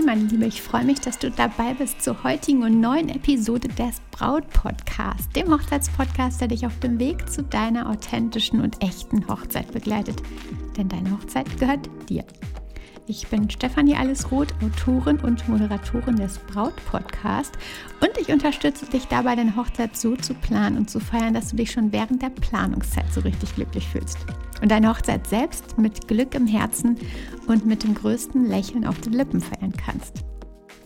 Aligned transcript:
Hey 0.00 0.06
meine 0.06 0.22
Liebe, 0.22 0.46
ich 0.46 0.62
freue 0.62 0.84
mich, 0.84 1.00
dass 1.00 1.18
du 1.18 1.30
dabei 1.30 1.74
bist 1.74 2.00
zur 2.00 2.24
heutigen 2.24 2.62
und 2.62 2.80
neuen 2.80 3.10
Episode 3.10 3.68
des 3.68 4.00
Braut 4.10 4.48
Podcasts, 4.48 5.28
dem 5.36 5.52
Hochzeitspodcast, 5.52 6.40
der 6.40 6.48
dich 6.48 6.64
auf 6.64 6.78
dem 6.78 6.98
Weg 6.98 7.28
zu 7.28 7.42
deiner 7.42 7.86
authentischen 7.86 8.62
und 8.62 8.82
echten 8.82 9.28
Hochzeit 9.28 9.70
begleitet. 9.72 10.22
Denn 10.78 10.88
deine 10.88 11.10
Hochzeit 11.10 11.54
gehört 11.58 11.90
dir. 12.08 12.24
Ich 13.08 13.28
bin 13.28 13.50
Stefanie 13.50 13.94
Allesroth, 13.94 14.54
Autorin 14.64 15.18
und 15.18 15.46
Moderatorin 15.50 16.16
des 16.16 16.38
Braut 16.38 16.76
Podcast 16.86 17.52
und 18.00 18.16
ich 18.16 18.32
unterstütze 18.32 18.86
dich 18.86 19.04
dabei, 19.04 19.36
deine 19.36 19.54
Hochzeit 19.54 19.98
so 19.98 20.16
zu 20.16 20.32
planen 20.32 20.78
und 20.78 20.88
zu 20.88 20.98
feiern, 20.98 21.34
dass 21.34 21.50
du 21.50 21.56
dich 21.56 21.72
schon 21.72 21.92
während 21.92 22.22
der 22.22 22.30
Planungszeit 22.30 23.12
so 23.12 23.20
richtig 23.20 23.54
glücklich 23.54 23.86
fühlst. 23.86 24.16
Und 24.60 24.70
deine 24.70 24.88
Hochzeit 24.88 25.26
selbst 25.26 25.78
mit 25.78 26.08
Glück 26.08 26.34
im 26.34 26.46
Herzen 26.46 26.96
und 27.46 27.66
mit 27.66 27.82
dem 27.82 27.94
größten 27.94 28.46
Lächeln 28.46 28.86
auf 28.86 29.00
den 29.00 29.12
Lippen 29.12 29.40
feiern 29.40 29.72
kannst. 29.72 30.24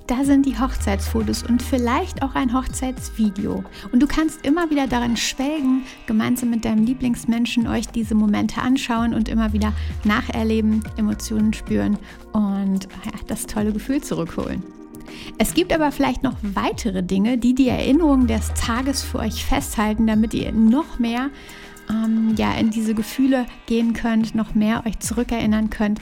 Da 0.06 0.22
sind 0.22 0.44
die 0.44 0.58
Hochzeitsfotos 0.58 1.44
und 1.44 1.62
vielleicht 1.62 2.22
auch 2.22 2.34
ein 2.34 2.52
Hochzeitsvideo. 2.52 3.64
Und 3.90 4.02
du 4.02 4.06
kannst 4.06 4.44
immer 4.44 4.68
wieder 4.68 4.86
daran 4.86 5.16
schwelgen, 5.16 5.84
gemeinsam 6.06 6.50
mit 6.50 6.66
deinem 6.66 6.84
Lieblingsmenschen 6.84 7.66
euch 7.66 7.88
diese 7.88 8.14
Momente 8.14 8.60
anschauen 8.60 9.14
und 9.14 9.30
immer 9.30 9.54
wieder 9.54 9.72
nacherleben, 10.04 10.84
Emotionen 10.98 11.54
spüren 11.54 11.96
und 12.32 12.84
ja, 13.06 13.12
das 13.28 13.46
tolle 13.46 13.72
Gefühl 13.72 14.02
zurückholen. 14.02 14.62
Es 15.38 15.54
gibt 15.54 15.72
aber 15.72 15.90
vielleicht 15.90 16.22
noch 16.22 16.36
weitere 16.42 17.02
Dinge, 17.02 17.38
die 17.38 17.54
die 17.54 17.68
Erinnerungen 17.68 18.26
des 18.26 18.52
Tages 18.52 19.02
für 19.02 19.20
euch 19.20 19.44
festhalten, 19.44 20.06
damit 20.06 20.34
ihr 20.34 20.52
noch 20.52 20.98
mehr 20.98 21.30
ähm, 21.90 22.34
ja, 22.36 22.52
in 22.54 22.70
diese 22.70 22.94
Gefühle 22.94 23.46
gehen 23.66 23.92
könnt, 23.92 24.34
noch 24.34 24.54
mehr 24.54 24.84
euch 24.86 24.98
zurückerinnern 24.98 25.70
könnt 25.70 26.00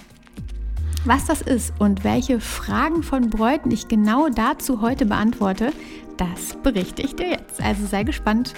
was 1.04 1.24
das 1.24 1.42
ist 1.42 1.72
und 1.78 2.04
welche 2.04 2.40
Fragen 2.40 3.02
von 3.02 3.28
Bräuten 3.30 3.70
ich 3.70 3.88
genau 3.88 4.28
dazu 4.28 4.80
heute 4.80 5.06
beantworte, 5.06 5.72
das 6.16 6.56
berichte 6.62 7.02
ich 7.02 7.16
dir 7.16 7.30
jetzt. 7.30 7.60
Also 7.60 7.86
sei 7.86 8.04
gespannt. 8.04 8.54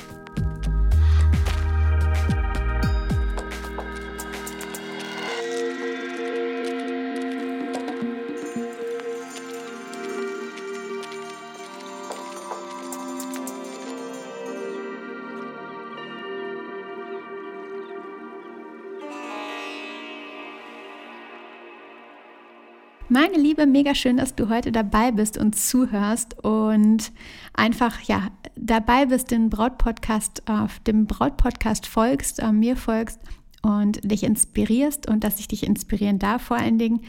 Liebe, 23.57 23.67
mega 23.69 23.95
schön, 23.95 24.17
dass 24.17 24.35
du 24.35 24.49
heute 24.49 24.73
dabei 24.73 25.13
bist 25.13 25.39
und 25.39 25.55
zuhörst 25.55 26.43
und 26.43 27.13
einfach 27.53 28.01
ja 28.01 28.33
dabei 28.57 29.07
bist, 29.07 29.31
den 29.31 29.49
Brautpodcast, 29.49 30.43
äh, 30.49 30.67
dem 30.89 31.07
Brautpodcast 31.07 31.87
folgst, 31.87 32.41
äh, 32.41 32.51
mir 32.51 32.77
folgst 32.77 33.21
und 33.63 34.01
dich 34.03 34.25
inspirierst 34.25 35.09
und 35.09 35.23
dass 35.23 35.39
ich 35.39 35.47
dich 35.47 35.65
inspirieren 35.65 36.19
darf 36.19 36.43
vor 36.43 36.57
allen 36.57 36.79
Dingen. 36.79 37.03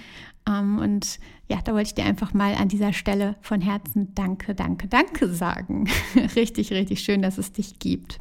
Ähm, 0.47 0.77
und 0.77 1.19
ja, 1.49 1.63
da 1.63 1.73
wollte 1.73 1.87
ich 1.87 1.95
dir 1.95 2.05
einfach 2.05 2.35
mal 2.35 2.53
an 2.53 2.67
dieser 2.67 2.93
Stelle 2.93 3.37
von 3.41 3.59
Herzen 3.59 4.13
Danke, 4.13 4.53
Danke, 4.53 4.87
Danke 4.87 5.27
sagen. 5.29 5.89
richtig, 6.35 6.71
richtig 6.71 6.99
schön, 6.99 7.23
dass 7.23 7.39
es 7.39 7.53
dich 7.53 7.79
gibt. 7.79 8.19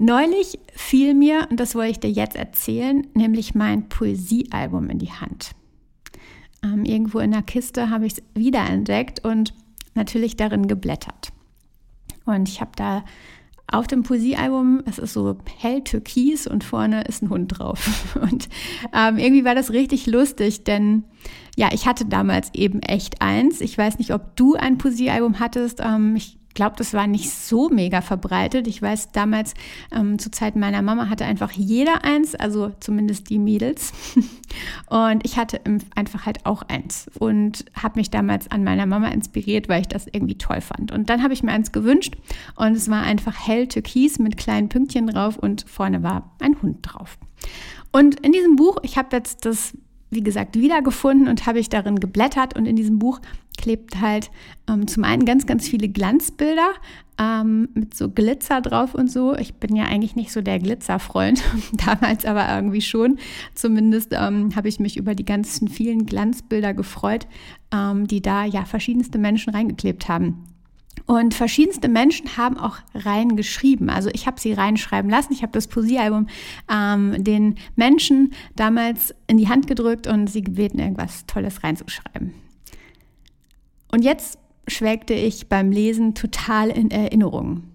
Neulich 0.00 0.60
fiel 0.76 1.14
mir, 1.14 1.48
und 1.50 1.58
das 1.58 1.74
wollte 1.74 1.90
ich 1.90 1.98
dir 1.98 2.10
jetzt 2.12 2.36
erzählen, 2.36 3.04
nämlich 3.14 3.56
mein 3.56 3.88
Poesiealbum 3.88 4.90
in 4.90 5.00
die 5.00 5.10
Hand 5.10 5.57
ähm, 6.62 6.84
irgendwo 6.84 7.18
in 7.18 7.30
der 7.30 7.42
Kiste 7.42 7.90
habe 7.90 8.06
ich 8.06 8.14
es 8.14 8.22
wiederentdeckt 8.34 9.24
und 9.24 9.54
natürlich 9.94 10.36
darin 10.36 10.68
geblättert. 10.68 11.32
Und 12.24 12.48
ich 12.48 12.60
habe 12.60 12.72
da 12.76 13.04
auf 13.70 13.86
dem 13.86 14.02
Poesiealbum, 14.02 14.82
es 14.86 14.98
ist 14.98 15.12
so 15.12 15.36
hell 15.58 15.82
türkis 15.82 16.46
und 16.46 16.64
vorne 16.64 17.02
ist 17.02 17.22
ein 17.22 17.28
Hund 17.28 17.58
drauf. 17.58 18.16
Und 18.20 18.48
ähm, 18.94 19.18
irgendwie 19.18 19.44
war 19.44 19.54
das 19.54 19.72
richtig 19.72 20.06
lustig, 20.06 20.64
denn 20.64 21.04
ja, 21.54 21.68
ich 21.72 21.86
hatte 21.86 22.06
damals 22.06 22.50
eben 22.54 22.80
echt 22.80 23.20
eins. 23.20 23.60
Ich 23.60 23.76
weiß 23.76 23.98
nicht, 23.98 24.14
ob 24.14 24.36
du 24.36 24.54
ein 24.54 24.78
Poesiealbum 24.78 25.38
hattest. 25.38 25.80
Ähm, 25.84 26.16
ich 26.16 26.37
glaube, 26.58 26.74
das 26.76 26.92
war 26.92 27.06
nicht 27.06 27.30
so 27.30 27.68
mega 27.68 28.00
verbreitet. 28.00 28.66
Ich 28.66 28.82
weiß, 28.82 29.12
damals 29.12 29.54
ähm, 29.92 30.18
zu 30.18 30.28
Zeiten 30.28 30.58
meiner 30.58 30.82
Mama 30.82 31.08
hatte 31.08 31.24
einfach 31.24 31.52
jeder 31.52 32.04
eins, 32.04 32.34
also 32.34 32.72
zumindest 32.80 33.30
die 33.30 33.38
Mädels. 33.38 33.92
Und 34.90 35.24
ich 35.24 35.36
hatte 35.38 35.60
einfach 35.94 36.26
halt 36.26 36.46
auch 36.46 36.62
eins 36.62 37.08
und 37.18 37.66
habe 37.74 38.00
mich 38.00 38.10
damals 38.10 38.50
an 38.50 38.64
meiner 38.64 38.86
Mama 38.86 39.08
inspiriert, 39.08 39.68
weil 39.68 39.82
ich 39.82 39.88
das 39.88 40.06
irgendwie 40.10 40.36
toll 40.36 40.60
fand. 40.62 40.90
Und 40.90 41.10
dann 41.10 41.22
habe 41.22 41.34
ich 41.34 41.42
mir 41.42 41.52
eins 41.52 41.70
gewünscht 41.70 42.16
und 42.56 42.74
es 42.74 42.90
war 42.90 43.02
einfach 43.02 43.46
hell 43.46 43.68
türkis 43.68 44.18
mit 44.18 44.38
kleinen 44.38 44.70
Pünktchen 44.70 45.06
drauf 45.06 45.36
und 45.36 45.64
vorne 45.68 46.02
war 46.02 46.34
ein 46.40 46.60
Hund 46.62 46.78
drauf. 46.80 47.18
Und 47.92 48.18
in 48.20 48.32
diesem 48.32 48.56
Buch, 48.56 48.78
ich 48.82 48.96
habe 48.96 49.14
jetzt 49.14 49.44
das 49.44 49.74
wie 50.10 50.22
gesagt, 50.22 50.56
wiedergefunden 50.56 51.28
und 51.28 51.46
habe 51.46 51.58
ich 51.58 51.68
darin 51.68 52.00
geblättert. 52.00 52.56
Und 52.56 52.66
in 52.66 52.76
diesem 52.76 52.98
Buch 52.98 53.20
klebt 53.56 54.00
halt 54.00 54.30
ähm, 54.68 54.86
zum 54.86 55.04
einen 55.04 55.24
ganz, 55.24 55.46
ganz 55.46 55.68
viele 55.68 55.88
Glanzbilder 55.88 56.70
ähm, 57.18 57.68
mit 57.74 57.94
so 57.94 58.08
Glitzer 58.08 58.60
drauf 58.60 58.94
und 58.94 59.10
so. 59.10 59.34
Ich 59.36 59.54
bin 59.54 59.76
ja 59.76 59.84
eigentlich 59.84 60.16
nicht 60.16 60.32
so 60.32 60.40
der 60.40 60.58
Glitzerfreund, 60.58 61.42
damals 61.72 62.24
aber 62.24 62.48
irgendwie 62.54 62.80
schon. 62.80 63.18
Zumindest 63.54 64.12
ähm, 64.12 64.54
habe 64.56 64.68
ich 64.68 64.80
mich 64.80 64.96
über 64.96 65.14
die 65.14 65.24
ganzen 65.24 65.68
vielen 65.68 66.06
Glanzbilder 66.06 66.72
gefreut, 66.72 67.26
ähm, 67.74 68.06
die 68.06 68.22
da 68.22 68.44
ja 68.44 68.64
verschiedenste 68.64 69.18
Menschen 69.18 69.52
reingeklebt 69.52 70.08
haben. 70.08 70.44
Und 71.08 71.32
verschiedenste 71.32 71.88
Menschen 71.88 72.36
haben 72.36 72.58
auch 72.58 72.76
reingeschrieben. 72.94 73.88
Also 73.88 74.10
ich 74.12 74.26
habe 74.26 74.38
sie 74.38 74.52
reinschreiben 74.52 75.10
lassen. 75.10 75.32
Ich 75.32 75.40
habe 75.40 75.52
das 75.52 75.66
Poesiealbum 75.66 76.26
ähm, 76.70 77.24
den 77.24 77.54
Menschen 77.76 78.34
damals 78.56 79.14
in 79.26 79.38
die 79.38 79.48
Hand 79.48 79.66
gedrückt 79.66 80.06
und 80.06 80.26
sie 80.26 80.42
gebeten, 80.42 80.78
irgendwas 80.78 81.24
Tolles 81.24 81.64
reinzuschreiben. 81.64 82.34
Und 83.90 84.04
jetzt 84.04 84.38
schwelgte 84.66 85.14
ich 85.14 85.48
beim 85.48 85.72
Lesen 85.72 86.14
total 86.14 86.68
in 86.68 86.90
Erinnerungen. 86.90 87.72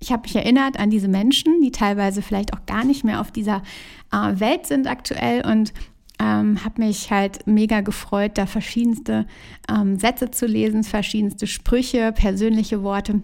Ich 0.00 0.10
habe 0.10 0.22
mich 0.22 0.36
erinnert 0.36 0.78
an 0.78 0.88
diese 0.88 1.08
Menschen, 1.08 1.60
die 1.60 1.70
teilweise 1.70 2.22
vielleicht 2.22 2.54
auch 2.54 2.64
gar 2.64 2.84
nicht 2.84 3.04
mehr 3.04 3.20
auf 3.20 3.30
dieser 3.30 3.62
äh, 4.10 4.40
Welt 4.40 4.64
sind 4.64 4.86
aktuell 4.86 5.44
und 5.44 5.74
ähm, 6.20 6.64
habe 6.64 6.82
mich 6.82 7.10
halt 7.10 7.46
mega 7.46 7.80
gefreut, 7.80 8.32
da 8.34 8.46
verschiedenste 8.46 9.26
ähm, 9.68 9.98
Sätze 9.98 10.30
zu 10.30 10.46
lesen, 10.46 10.84
verschiedenste 10.84 11.46
Sprüche, 11.46 12.12
persönliche 12.12 12.82
Worte. 12.82 13.22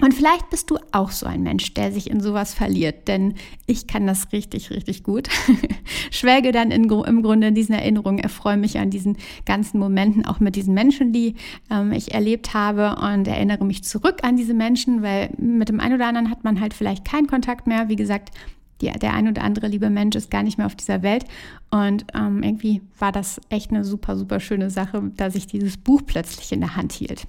Und 0.00 0.12
vielleicht 0.12 0.50
bist 0.50 0.70
du 0.70 0.78
auch 0.90 1.12
so 1.12 1.26
ein 1.26 1.44
Mensch, 1.44 1.72
der 1.74 1.92
sich 1.92 2.10
in 2.10 2.20
sowas 2.20 2.52
verliert, 2.52 3.06
denn 3.06 3.34
ich 3.66 3.86
kann 3.86 4.08
das 4.08 4.32
richtig, 4.32 4.70
richtig 4.72 5.04
gut. 5.04 5.28
Schwelge 6.10 6.50
dann 6.50 6.72
in, 6.72 6.90
im 6.90 7.22
Grunde 7.22 7.46
in 7.46 7.54
diesen 7.54 7.76
Erinnerungen, 7.76 8.18
erfreue 8.18 8.56
mich 8.56 8.78
an 8.80 8.90
diesen 8.90 9.16
ganzen 9.46 9.78
Momenten, 9.78 10.26
auch 10.26 10.40
mit 10.40 10.56
diesen 10.56 10.74
Menschen, 10.74 11.12
die 11.12 11.36
ähm, 11.70 11.92
ich 11.92 12.12
erlebt 12.12 12.54
habe 12.54 12.96
und 13.00 13.28
erinnere 13.28 13.64
mich 13.64 13.84
zurück 13.84 14.18
an 14.22 14.36
diese 14.36 14.52
Menschen, 14.52 15.02
weil 15.02 15.30
mit 15.38 15.68
dem 15.68 15.78
einen 15.78 15.94
oder 15.94 16.08
anderen 16.08 16.28
hat 16.28 16.42
man 16.42 16.60
halt 16.60 16.74
vielleicht 16.74 17.04
keinen 17.04 17.28
Kontakt 17.28 17.68
mehr. 17.68 17.88
Wie 17.88 17.96
gesagt, 17.96 18.32
die, 18.80 18.90
der 18.90 19.14
ein 19.14 19.28
oder 19.28 19.42
andere 19.42 19.68
liebe 19.68 19.90
Mensch 19.90 20.16
ist 20.16 20.30
gar 20.30 20.42
nicht 20.42 20.58
mehr 20.58 20.66
auf 20.66 20.74
dieser 20.74 21.02
Welt. 21.02 21.24
Und 21.70 22.06
ähm, 22.14 22.42
irgendwie 22.42 22.82
war 22.98 23.12
das 23.12 23.40
echt 23.48 23.70
eine 23.70 23.84
super, 23.84 24.16
super 24.16 24.40
schöne 24.40 24.70
Sache, 24.70 25.12
dass 25.16 25.34
ich 25.34 25.46
dieses 25.46 25.76
Buch 25.76 26.02
plötzlich 26.04 26.52
in 26.52 26.60
der 26.60 26.76
Hand 26.76 26.92
hielt. 26.92 27.26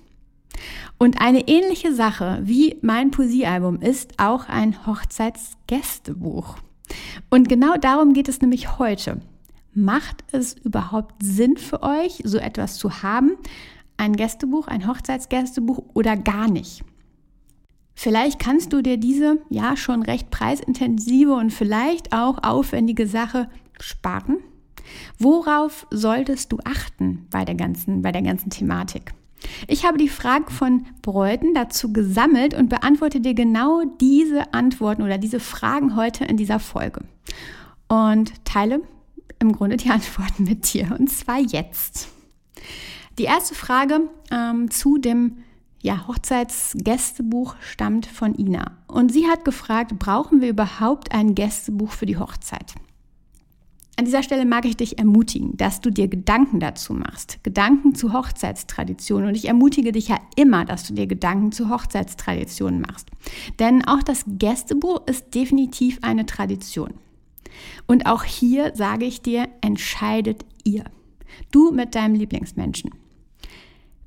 Und 0.97 1.21
eine 1.21 1.47
ähnliche 1.47 1.94
Sache 1.94 2.39
wie 2.44 2.77
mein 2.81 3.12
Poesiealbum 3.12 3.81
ist 3.81 4.19
auch 4.19 4.47
ein 4.47 4.86
Hochzeitsgästebuch. 4.86 6.57
Und 7.30 7.50
genau 7.50 7.75
darum 7.77 8.13
geht 8.13 8.30
es 8.30 8.42
nämlich 8.42 8.77
heute. 8.80 9.21
Macht 9.74 10.24
es 10.31 10.53
überhaupt 10.53 11.15
Sinn 11.21 11.57
für 11.57 11.83
euch, 11.83 12.21
so 12.24 12.38
etwas 12.38 12.77
zu 12.77 13.03
haben? 13.03 13.31
Ein 13.97 14.15
Gästebuch, 14.15 14.68
ein 14.68 14.88
Hochzeitsgästebuch 14.88 15.83
oder 15.94 16.15
gar 16.15 16.50
nicht? 16.50 16.83
Vielleicht 17.95 18.39
kannst 18.39 18.74
du 18.74 18.81
dir 18.81 18.97
diese 18.97 19.39
ja 19.50 19.77
schon 19.77 20.03
recht 20.03 20.30
preisintensive 20.30 21.33
und 21.33 21.51
vielleicht 21.51 22.13
auch 22.13 22.44
aufwendige 22.44 23.07
Sache 23.07 23.50
sparen. 23.80 24.38
Worauf 25.18 25.88
solltest 25.89 26.51
du 26.51 26.59
achten 26.63 27.27
bei 27.31 27.45
der 27.45 27.56
ganzen, 27.56 28.01
bei 28.01 28.12
der 28.12 28.21
ganzen 28.21 28.50
Thematik? 28.50 29.13
Ich 29.68 29.86
habe 29.86 29.97
die 29.97 30.09
Fragen 30.09 30.51
von 30.51 30.86
Bräuten 31.01 31.53
dazu 31.53 31.94
gesammelt 31.94 32.53
und 32.53 32.69
beantworte 32.69 33.21
dir 33.21 33.33
genau 33.33 33.83
diese 34.01 34.53
Antworten 34.53 35.01
oder 35.01 35.18
diese 35.18 35.39
Fragen 35.39 35.95
heute 35.95 36.25
in 36.25 36.38
dieser 36.38 36.59
Folge. 36.59 37.01
Und 37.88 38.33
teile 38.45 38.81
im 39.39 39.51
Grunde 39.51 39.77
die 39.77 39.89
Antworten 39.92 40.44
mit 40.44 40.74
dir. 40.74 40.95
Und 40.97 41.09
zwar 41.09 41.39
jetzt. 41.39 42.09
Die 43.18 43.24
erste 43.24 43.56
Frage 43.56 44.01
ähm, 44.31 44.69
zu 44.71 44.97
dem 44.97 45.38
ja, 45.86 46.08
Hochzeitsgästebuch 46.08 47.56
stammt 47.62 48.08
von 48.08 48.34
Ina. 48.34 48.72
Und 48.88 49.12
sie 49.12 49.28
hat 49.28 49.46
gefragt, 49.46 49.98
brauchen 50.00 50.42
wir 50.42 50.50
überhaupt 50.50 51.12
ein 51.12 51.36
Gästebuch 51.36 51.92
für 51.92 52.08
die 52.08 52.18
Hochzeit? 52.18 52.74
An 53.96 54.06
dieser 54.06 54.24
Stelle 54.24 54.46
mag 54.46 54.66
ich 54.66 54.76
dich 54.76 54.98
ermutigen, 54.98 55.56
dass 55.58 55.82
du 55.82 55.92
dir 55.92 56.08
Gedanken 56.08 56.60
dazu 56.60 56.94
machst. 56.94 57.42
Gedanken 57.44 57.94
zu 57.94 58.14
Hochzeitstraditionen. 58.14 59.30
Und 59.30 59.36
ich 59.36 59.48
ermutige 59.48 59.92
dich 59.92 60.08
ja 60.08 60.20
immer, 60.36 60.66
dass 60.66 60.88
du 60.88 60.94
dir 60.96 61.06
Gedanken 61.06 61.52
zu 61.52 61.70
Hochzeitstraditionen 61.70 62.81
machst. 62.81 63.10
Denn 63.60 63.88
auch 63.88 64.02
das 64.02 64.26
Gästebuch 64.28 65.06
ist 65.06 65.36
definitiv 65.36 66.00
eine 66.02 66.26
Tradition. 66.26 66.96
Und 67.86 68.08
auch 68.08 68.24
hier 68.24 68.76
sage 68.76 69.06
ich 69.06 69.22
dir, 69.22 69.48
entscheidet 69.62 70.46
ihr. 70.64 70.84
Du 71.52 71.72
mit 71.72 71.94
deinem 71.94 72.16
Lieblingsmenschen. 72.16 72.90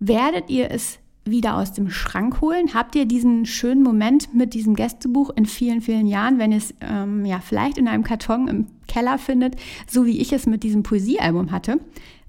Werdet 0.01 0.51
ihr 0.51 0.71
es 0.71 0.99
wieder 1.31 1.57
aus 1.57 1.73
dem 1.73 1.91
Schrank 1.91 2.41
holen? 2.41 2.75
Habt 2.75 2.95
ihr 2.95 3.07
diesen 3.07 3.47
schönen 3.47 3.83
Moment 3.83 4.35
mit 4.35 4.55
diesem 4.55 4.75
Gästebuch 4.75 5.31
in 5.31 5.47
vielen, 5.47 5.81
vielen 5.81 6.07
Jahren, 6.07 6.39
wenn 6.39 6.53
ihr 6.53 6.59
es 6.59 6.75
ähm, 6.81 7.25
ja 7.25 7.41
vielleicht 7.41 7.79
in 7.79 7.89
einem 7.89 8.05
Karton 8.05 8.49
im 8.49 8.67
Keller 8.87 9.19
findet, 9.19 9.57
so 9.87 10.07
wie 10.07 10.21
ich 10.21 10.33
es 10.33 10.47
mit 10.47 10.63
diesem 10.63 10.83
Poesiealbum 10.83 11.51
hatte? 11.51 11.81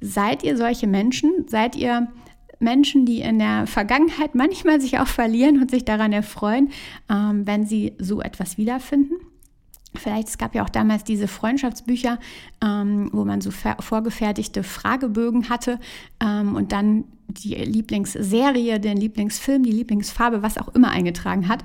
Seid 0.01 0.43
ihr 0.43 0.57
solche 0.57 0.87
Menschen? 0.87 1.45
Seid 1.47 1.75
ihr 1.75 2.07
Menschen, 2.59 3.05
die 3.05 3.21
in 3.21 3.39
der 3.39 3.67
Vergangenheit 3.67 4.35
manchmal 4.35 4.81
sich 4.81 4.99
auch 4.99 5.07
verlieren 5.07 5.61
und 5.61 5.71
sich 5.71 5.85
daran 5.85 6.13
erfreuen, 6.13 6.69
ähm, 7.09 7.47
wenn 7.47 7.65
sie 7.65 7.93
so 7.97 8.21
etwas 8.21 8.57
wiederfinden? 8.57 9.15
Vielleicht, 9.95 10.27
es 10.27 10.37
gab 10.37 10.53
ja 10.53 10.63
auch 10.63 10.69
damals 10.69 11.03
diese 11.03 11.27
Freundschaftsbücher, 11.27 12.19
ähm, 12.63 13.09
wo 13.11 13.25
man 13.25 13.41
so 13.41 13.49
vorgefertigte 13.51 14.63
Fragebögen 14.63 15.49
hatte 15.49 15.79
ähm, 16.19 16.55
und 16.55 16.71
dann 16.71 17.05
die 17.29 17.55
Lieblingsserie, 17.55 18.79
den 18.79 18.97
Lieblingsfilm, 18.97 19.63
die 19.63 19.71
Lieblingsfarbe, 19.71 20.41
was 20.41 20.57
auch 20.57 20.69
immer 20.69 20.89
eingetragen 20.89 21.47
hat. 21.47 21.63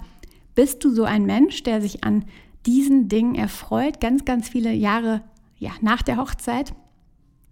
Bist 0.55 0.85
du 0.85 0.91
so 0.91 1.05
ein 1.05 1.25
Mensch, 1.25 1.63
der 1.63 1.81
sich 1.81 2.05
an 2.05 2.25
diesen 2.67 3.09
Dingen 3.09 3.35
erfreut, 3.35 4.01
ganz, 4.01 4.25
ganz 4.25 4.49
viele 4.49 4.73
Jahre 4.73 5.23
ja, 5.59 5.71
nach 5.81 6.03
der 6.03 6.17
Hochzeit? 6.17 6.75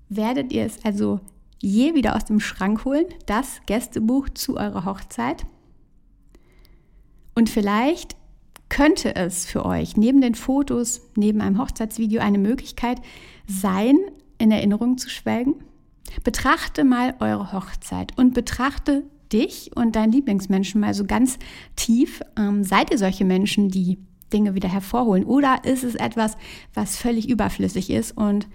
Werdet 0.09 0.53
ihr 0.53 0.65
es 0.65 0.85
also 0.85 1.21
je 1.61 1.95
wieder 1.95 2.17
aus 2.17 2.25
dem 2.25 2.41
Schrank 2.41 2.85
holen, 2.85 3.07
das 3.27 3.61
Gästebuch 3.67 4.29
zu 4.31 4.57
eurer 4.57 4.85
Hochzeit? 4.85 5.45
Und 7.35 7.49
vielleicht 7.49 8.17
könnte 8.69 9.17
es 9.17 9.47
für 9.47 9.65
euch 9.65 9.97
neben 9.97 10.21
den 10.21 10.35
Fotos, 10.35 11.03
neben 11.17 11.41
einem 11.41 11.59
Hochzeitsvideo 11.59 12.21
eine 12.21 12.39
Möglichkeit 12.39 13.01
sein, 13.47 13.99
in 14.39 14.51
Erinnerung 14.51 14.99
zu 14.99 15.09
schwelgen? 15.09 15.55
Betrachte 16.25 16.85
mal 16.85 17.15
eure 17.21 17.53
Hochzeit 17.53 18.17
und 18.19 18.35
betrachte 18.35 19.05
dich 19.33 19.71
und 19.75 19.97
deinen 19.97 20.13
Lieblingsmenschen 20.13 20.81
mal 20.81 20.95
so 20.95 21.05
ganz 21.05 21.39
tief. 21.77 22.21
Ähm, 22.37 22.65
seid 22.65 22.91
ihr 22.91 22.99
solche 22.99 23.25
Menschen, 23.25 23.69
die 23.69 23.99
Dinge 24.33 24.55
wieder 24.55 24.69
hervorholen? 24.69 25.25
Oder 25.25 25.65
ist 25.65 25.85
es 25.85 25.95
etwas, 25.95 26.37
was 26.75 26.97
völlig 26.97 27.29
überflüssig 27.29 27.91
ist 27.91 28.17
und 28.17 28.47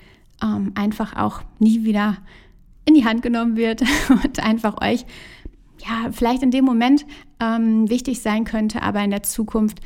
ähm, 0.43 0.71
einfach 0.75 1.15
auch 1.15 1.41
nie 1.59 1.83
wieder 1.83 2.17
in 2.85 2.93
die 2.93 3.05
Hand 3.05 3.21
genommen 3.21 3.57
wird 3.57 3.81
und 4.09 4.39
einfach 4.43 4.81
euch 4.81 5.05
ja 5.79 6.11
vielleicht 6.11 6.43
in 6.43 6.51
dem 6.51 6.65
Moment 6.65 7.05
ähm, 7.39 7.89
wichtig 7.89 8.21
sein 8.21 8.45
könnte, 8.45 8.81
aber 8.81 9.03
in 9.03 9.11
der 9.11 9.23
Zukunft 9.23 9.79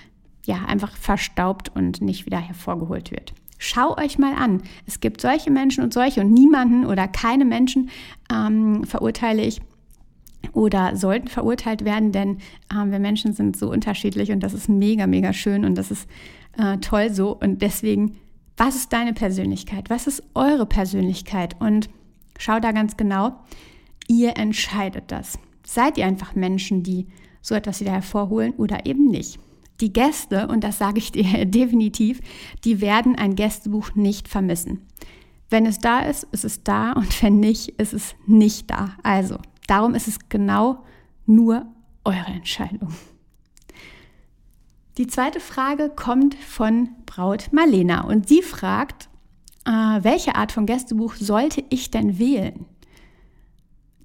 ja, 0.46 0.66
einfach 0.66 0.96
verstaubt 0.96 1.70
und 1.76 2.02
nicht 2.02 2.26
wieder 2.26 2.40
hervorgeholt 2.40 3.12
wird. 3.12 3.34
Schau 3.64 3.96
euch 3.96 4.18
mal 4.18 4.34
an. 4.34 4.64
Es 4.88 5.02
gibt 5.02 5.22
solche 5.22 5.52
Menschen 5.52 5.84
und 5.84 5.94
solche 5.94 6.22
und 6.22 6.34
niemanden 6.34 6.84
oder 6.84 7.08
keine 7.08 7.46
Menschen 7.46 7.92
ähm, 8.34 8.86
verurteile 8.86 9.44
ich 9.44 9.62
oder 10.54 10.96
sollten 10.96 11.28
verurteilt 11.28 11.86
werden, 11.86 12.12
denn 12.12 12.40
äh, 12.74 12.84
wir 12.88 12.98
Menschen 12.98 13.34
sind 13.34 13.56
so 13.56 13.70
unterschiedlich 13.70 14.32
und 14.32 14.40
das 14.40 14.56
ist 14.56 14.68
mega, 14.68 15.06
mega 15.06 15.32
schön 15.32 15.64
und 15.64 15.76
das 15.76 15.92
ist 15.92 16.10
äh, 16.58 16.78
toll 16.78 17.14
so. 17.14 17.38
Und 17.38 17.62
deswegen, 17.62 18.18
was 18.58 18.76
ist 18.76 18.92
deine 18.94 19.14
Persönlichkeit? 19.14 19.92
Was 19.92 20.08
ist 20.08 20.24
eure 20.34 20.66
Persönlichkeit? 20.66 21.56
Und 21.60 21.88
schau 22.40 22.60
da 22.60 22.72
ganz 22.72 22.98
genau, 22.98 23.42
ihr 24.08 24.38
entscheidet 24.38 25.12
das. 25.12 25.38
Seid 25.64 26.00
ihr 26.00 26.08
einfach 26.08 26.34
Menschen, 26.34 26.82
die 26.82 27.06
so 27.44 27.54
etwas 27.54 27.80
wieder 27.80 27.92
hervorholen 27.92 28.54
oder 28.54 28.88
eben 28.88 29.06
nicht? 29.06 29.40
Die 29.82 29.92
Gäste, 29.92 30.48
und 30.48 30.64
das 30.64 30.78
sage 30.78 31.00
ich 31.00 31.12
dir 31.12 31.46
definitiv, 31.46 32.22
die 32.64 32.82
werden 32.82 33.16
ein 33.16 33.36
Gästebuch 33.36 33.96
nicht 33.96 34.28
vermissen. 34.28 34.88
Wenn 35.50 35.66
es 35.66 35.80
da 35.80 36.00
ist, 36.00 36.24
ist 36.32 36.46
es 36.46 36.64
da 36.64 36.94
und 36.94 37.22
wenn 37.22 37.40
nicht, 37.40 37.70
ist 37.80 37.94
es 37.94 38.16
nicht 38.26 38.70
da. 38.70 38.96
Also, 39.04 39.38
darum 39.68 39.96
ist 39.96 40.08
es 40.08 40.30
genau 40.30 40.86
nur 41.26 41.66
eure 42.06 42.32
Entscheidung. 42.32 42.94
Die 44.98 45.08
zweite 45.08 45.40
Frage 45.40 45.90
kommt 45.90 46.36
von 46.36 46.90
Braut 47.06 47.52
Marlena 47.52 48.02
und 48.02 48.28
sie 48.28 48.42
fragt, 48.42 49.10
äh, 49.66 49.72
welche 49.72 50.36
Art 50.36 50.52
von 50.52 50.66
Gästebuch 50.66 51.16
sollte 51.16 51.64
ich 51.70 51.92
denn 51.92 52.20
wählen? 52.20 52.66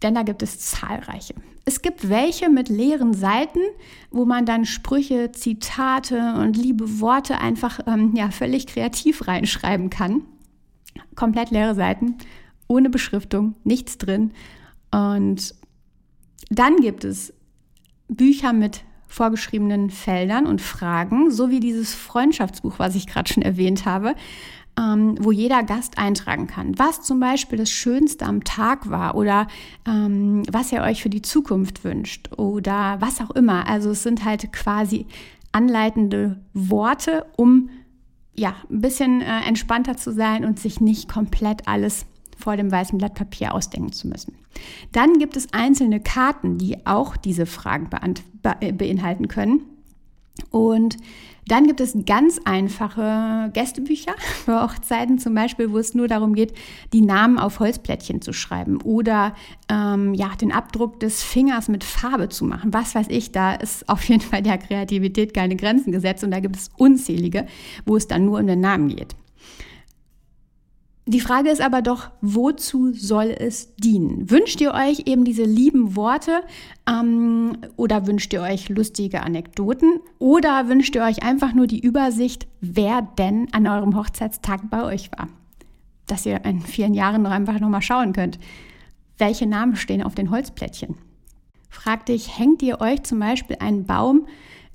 Denn 0.02 0.14
da 0.14 0.22
gibt 0.22 0.42
es 0.42 0.58
zahlreiche. 0.58 1.34
Es 1.68 1.82
gibt 1.82 2.08
welche 2.08 2.48
mit 2.48 2.68
leeren 2.68 3.12
Seiten, 3.12 3.58
wo 4.12 4.24
man 4.24 4.46
dann 4.46 4.64
Sprüche, 4.64 5.32
Zitate 5.32 6.34
und 6.38 6.56
liebe 6.56 7.00
Worte 7.00 7.40
einfach 7.40 7.80
ähm, 7.88 8.14
ja, 8.14 8.30
völlig 8.30 8.68
kreativ 8.68 9.26
reinschreiben 9.26 9.90
kann. 9.90 10.22
Komplett 11.16 11.50
leere 11.50 11.74
Seiten, 11.74 12.18
ohne 12.68 12.88
Beschriftung, 12.88 13.56
nichts 13.64 13.98
drin. 13.98 14.30
Und 14.92 15.56
dann 16.50 16.76
gibt 16.76 17.02
es 17.02 17.34
Bücher 18.06 18.52
mit 18.52 18.84
vorgeschriebenen 19.08 19.90
Feldern 19.90 20.46
und 20.46 20.62
Fragen, 20.62 21.32
so 21.32 21.50
wie 21.50 21.58
dieses 21.58 21.96
Freundschaftsbuch, 21.96 22.78
was 22.78 22.94
ich 22.94 23.08
gerade 23.08 23.32
schon 23.32 23.42
erwähnt 23.42 23.86
habe, 23.86 24.14
ähm, 24.78 25.16
wo 25.20 25.32
jeder 25.32 25.62
Gast 25.62 25.98
eintragen 25.98 26.46
kann, 26.46 26.78
was 26.78 27.02
zum 27.02 27.20
Beispiel 27.20 27.58
das 27.58 27.70
Schönste 27.70 28.26
am 28.26 28.44
Tag 28.44 28.90
war 28.90 29.14
oder 29.14 29.46
ähm, 29.86 30.42
was 30.50 30.72
ihr 30.72 30.82
euch 30.82 31.02
für 31.02 31.08
die 31.08 31.22
Zukunft 31.22 31.84
wünscht 31.84 32.30
oder 32.36 32.96
was 33.00 33.20
auch 33.20 33.30
immer. 33.30 33.68
Also 33.68 33.90
es 33.90 34.02
sind 34.02 34.24
halt 34.24 34.52
quasi 34.52 35.06
anleitende 35.52 36.40
Worte, 36.52 37.26
um 37.36 37.70
ja 38.34 38.54
ein 38.70 38.82
bisschen 38.82 39.22
äh, 39.22 39.40
entspannter 39.46 39.96
zu 39.96 40.12
sein 40.12 40.44
und 40.44 40.58
sich 40.58 40.80
nicht 40.80 41.08
komplett 41.08 41.66
alles 41.66 42.06
vor 42.38 42.56
dem 42.56 42.70
weißen 42.70 42.98
Blatt 42.98 43.14
Papier 43.14 43.54
ausdenken 43.54 43.92
zu 43.92 44.08
müssen. 44.08 44.34
Dann 44.92 45.18
gibt 45.18 45.36
es 45.36 45.52
einzelne 45.54 46.00
Karten, 46.00 46.58
die 46.58 46.86
auch 46.86 47.16
diese 47.16 47.46
Fragen 47.46 47.88
beinhalten 48.42 49.28
können. 49.28 49.62
Und 50.50 50.98
dann 51.46 51.66
gibt 51.66 51.80
es 51.80 51.96
ganz 52.06 52.40
einfache 52.44 53.50
Gästebücher 53.52 54.14
für 54.44 54.62
Hochzeiten 54.62 55.18
zum 55.18 55.34
Beispiel, 55.34 55.70
wo 55.70 55.78
es 55.78 55.94
nur 55.94 56.08
darum 56.08 56.34
geht, 56.34 56.52
die 56.92 57.00
Namen 57.00 57.38
auf 57.38 57.60
Holzplättchen 57.60 58.20
zu 58.20 58.32
schreiben 58.32 58.80
oder 58.82 59.34
ähm, 59.68 60.12
ja, 60.14 60.30
den 60.40 60.52
Abdruck 60.52 60.98
des 61.00 61.22
Fingers 61.22 61.68
mit 61.68 61.84
Farbe 61.84 62.28
zu 62.28 62.44
machen. 62.44 62.74
Was 62.74 62.94
weiß 62.94 63.06
ich, 63.10 63.32
da 63.32 63.54
ist 63.54 63.88
auf 63.88 64.02
jeden 64.04 64.22
Fall 64.22 64.42
der 64.42 64.58
Kreativität 64.58 65.34
keine 65.34 65.56
Grenzen 65.56 65.92
gesetzt 65.92 66.24
und 66.24 66.32
da 66.32 66.40
gibt 66.40 66.56
es 66.56 66.70
unzählige, 66.76 67.46
wo 67.84 67.96
es 67.96 68.08
dann 68.08 68.24
nur 68.24 68.40
um 68.40 68.46
den 68.46 68.60
Namen 68.60 68.88
geht. 68.88 69.14
Die 71.08 71.20
Frage 71.20 71.50
ist 71.50 71.60
aber 71.60 71.82
doch, 71.82 72.10
wozu 72.20 72.92
soll 72.92 73.26
es 73.38 73.76
dienen? 73.76 74.28
Wünscht 74.28 74.60
ihr 74.60 74.74
euch 74.74 75.04
eben 75.06 75.24
diese 75.24 75.44
lieben 75.44 75.94
Worte 75.94 76.40
ähm, 76.90 77.58
oder 77.76 78.08
wünscht 78.08 78.32
ihr 78.32 78.42
euch 78.42 78.68
lustige 78.68 79.22
Anekdoten 79.22 80.00
oder 80.18 80.68
wünscht 80.68 80.96
ihr 80.96 81.04
euch 81.04 81.22
einfach 81.22 81.52
nur 81.52 81.68
die 81.68 81.78
Übersicht, 81.78 82.48
wer 82.60 83.02
denn 83.02 83.46
an 83.52 83.68
eurem 83.68 83.96
Hochzeitstag 83.96 84.68
bei 84.68 84.82
euch 84.82 85.12
war? 85.16 85.28
Dass 86.08 86.26
ihr 86.26 86.44
in 86.44 86.60
vielen 86.60 86.92
Jahren 86.92 87.22
noch 87.22 87.30
einfach 87.30 87.60
nochmal 87.60 87.82
schauen 87.82 88.12
könnt, 88.12 88.40
welche 89.16 89.46
Namen 89.46 89.76
stehen 89.76 90.02
auf 90.02 90.16
den 90.16 90.32
Holzplättchen. 90.32 90.96
Fragt 91.70 92.08
dich, 92.08 92.36
hängt 92.36 92.62
ihr 92.62 92.80
euch 92.80 93.04
zum 93.04 93.20
Beispiel 93.20 93.58
einen 93.60 93.86
Baum 93.86 94.26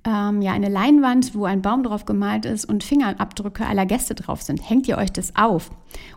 ähm, 0.03 0.41
ja, 0.41 0.53
eine 0.53 0.69
Leinwand, 0.69 1.35
wo 1.35 1.45
ein 1.45 1.61
Baum 1.61 1.83
drauf 1.83 2.05
gemalt 2.05 2.45
ist 2.45 2.65
und 2.65 2.83
Fingerabdrücke 2.83 3.65
aller 3.65 3.85
Gäste 3.85 4.15
drauf 4.15 4.41
sind. 4.41 4.67
Hängt 4.67 4.87
ihr 4.87 4.97
euch 4.97 5.11
das 5.11 5.35
auf? 5.35 5.69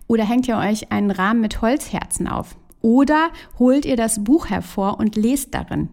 Oder 0.06 0.28
hängt 0.28 0.48
ihr 0.48 0.56
euch 0.56 0.92
einen 0.92 1.10
Rahmen 1.10 1.40
mit 1.40 1.62
Holzherzen 1.62 2.28
auf? 2.28 2.56
Oder 2.80 3.30
holt 3.58 3.86
ihr 3.86 3.96
das 3.96 4.22
Buch 4.22 4.50
hervor 4.50 4.98
und 4.98 5.16
lest 5.16 5.54
darin? 5.54 5.88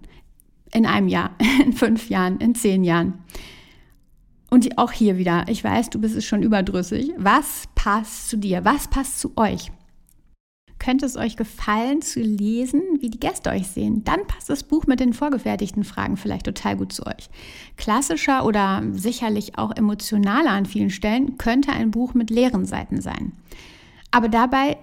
In 0.73 0.85
einem 0.85 1.07
Jahr, 1.07 1.31
in 1.63 1.73
fünf 1.73 2.09
Jahren, 2.09 2.39
in 2.39 2.55
zehn 2.55 2.83
Jahren. 2.83 3.23
Und 4.49 4.77
auch 4.77 4.91
hier 4.91 5.17
wieder, 5.17 5.45
ich 5.47 5.63
weiß, 5.63 5.91
du 5.91 5.99
bist 5.99 6.15
es 6.15 6.25
schon 6.25 6.43
überdrüssig. 6.43 7.13
Was 7.17 7.63
passt 7.73 8.29
zu 8.29 8.37
dir? 8.37 8.65
Was 8.65 8.89
passt 8.89 9.19
zu 9.19 9.31
euch? 9.37 9.71
Könnte 10.77 11.05
es 11.05 11.15
euch 11.15 11.37
gefallen 11.37 12.01
zu 12.01 12.19
lesen, 12.19 12.81
wie 12.99 13.09
die 13.09 13.19
Gäste 13.19 13.51
euch 13.51 13.67
sehen? 13.67 14.03
Dann 14.03 14.25
passt 14.27 14.49
das 14.49 14.63
Buch 14.63 14.87
mit 14.87 14.99
den 14.99 15.13
vorgefertigten 15.13 15.83
Fragen 15.83 16.17
vielleicht 16.17 16.47
total 16.47 16.75
gut 16.75 16.91
zu 16.91 17.05
euch. 17.05 17.29
Klassischer 17.77 18.43
oder 18.45 18.83
sicherlich 18.91 19.57
auch 19.57 19.75
emotionaler 19.75 20.49
an 20.49 20.65
vielen 20.65 20.89
Stellen 20.89 21.37
könnte 21.37 21.71
ein 21.71 21.91
Buch 21.91 22.13
mit 22.13 22.29
leeren 22.29 22.65
Seiten 22.65 22.99
sein. 22.99 23.33
Aber 24.11 24.29
dabei 24.29 24.77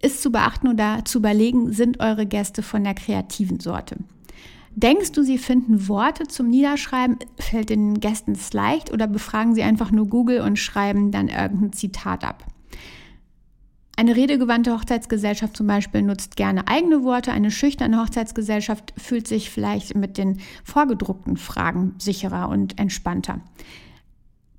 ist 0.00 0.22
zu 0.22 0.32
beachten 0.32 0.68
oder 0.68 1.04
zu 1.04 1.18
überlegen, 1.18 1.72
sind 1.72 2.00
eure 2.00 2.26
Gäste 2.26 2.62
von 2.62 2.82
der 2.84 2.94
kreativen 2.94 3.60
Sorte. 3.60 3.96
Denkst 4.74 5.12
du, 5.12 5.22
sie 5.22 5.36
finden 5.36 5.86
Worte 5.88 6.26
zum 6.26 6.48
Niederschreiben? 6.48 7.18
Fällt 7.38 7.68
den 7.68 8.00
Gästen 8.00 8.32
es 8.32 8.54
leicht 8.54 8.90
oder 8.90 9.06
befragen 9.06 9.54
sie 9.54 9.62
einfach 9.62 9.90
nur 9.90 10.08
Google 10.08 10.40
und 10.40 10.58
schreiben 10.58 11.10
dann 11.10 11.28
irgendein 11.28 11.72
Zitat 11.74 12.24
ab? 12.24 12.46
Eine 13.94 14.16
redegewandte 14.16 14.72
Hochzeitsgesellschaft 14.72 15.54
zum 15.54 15.66
Beispiel 15.66 16.00
nutzt 16.00 16.36
gerne 16.36 16.66
eigene 16.66 17.04
Worte. 17.04 17.32
Eine 17.32 17.50
schüchterne 17.50 18.00
Hochzeitsgesellschaft 18.00 18.94
fühlt 18.96 19.28
sich 19.28 19.50
vielleicht 19.50 19.94
mit 19.94 20.16
den 20.16 20.40
vorgedruckten 20.64 21.36
Fragen 21.36 21.94
sicherer 21.98 22.48
und 22.48 22.78
entspannter. 22.78 23.42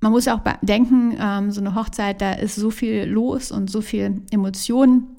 Man 0.04 0.12
muss 0.12 0.28
auch 0.28 0.42
denken, 0.62 1.16
ähm, 1.18 1.52
so 1.52 1.62
eine 1.62 1.76
Hochzeit, 1.76 2.20
da 2.20 2.34
ist 2.34 2.56
so 2.56 2.72
viel 2.72 3.06
los 3.06 3.54
und 3.54 3.70
so 3.70 3.80
viel 3.80 4.22
Emotionen, 4.32 5.16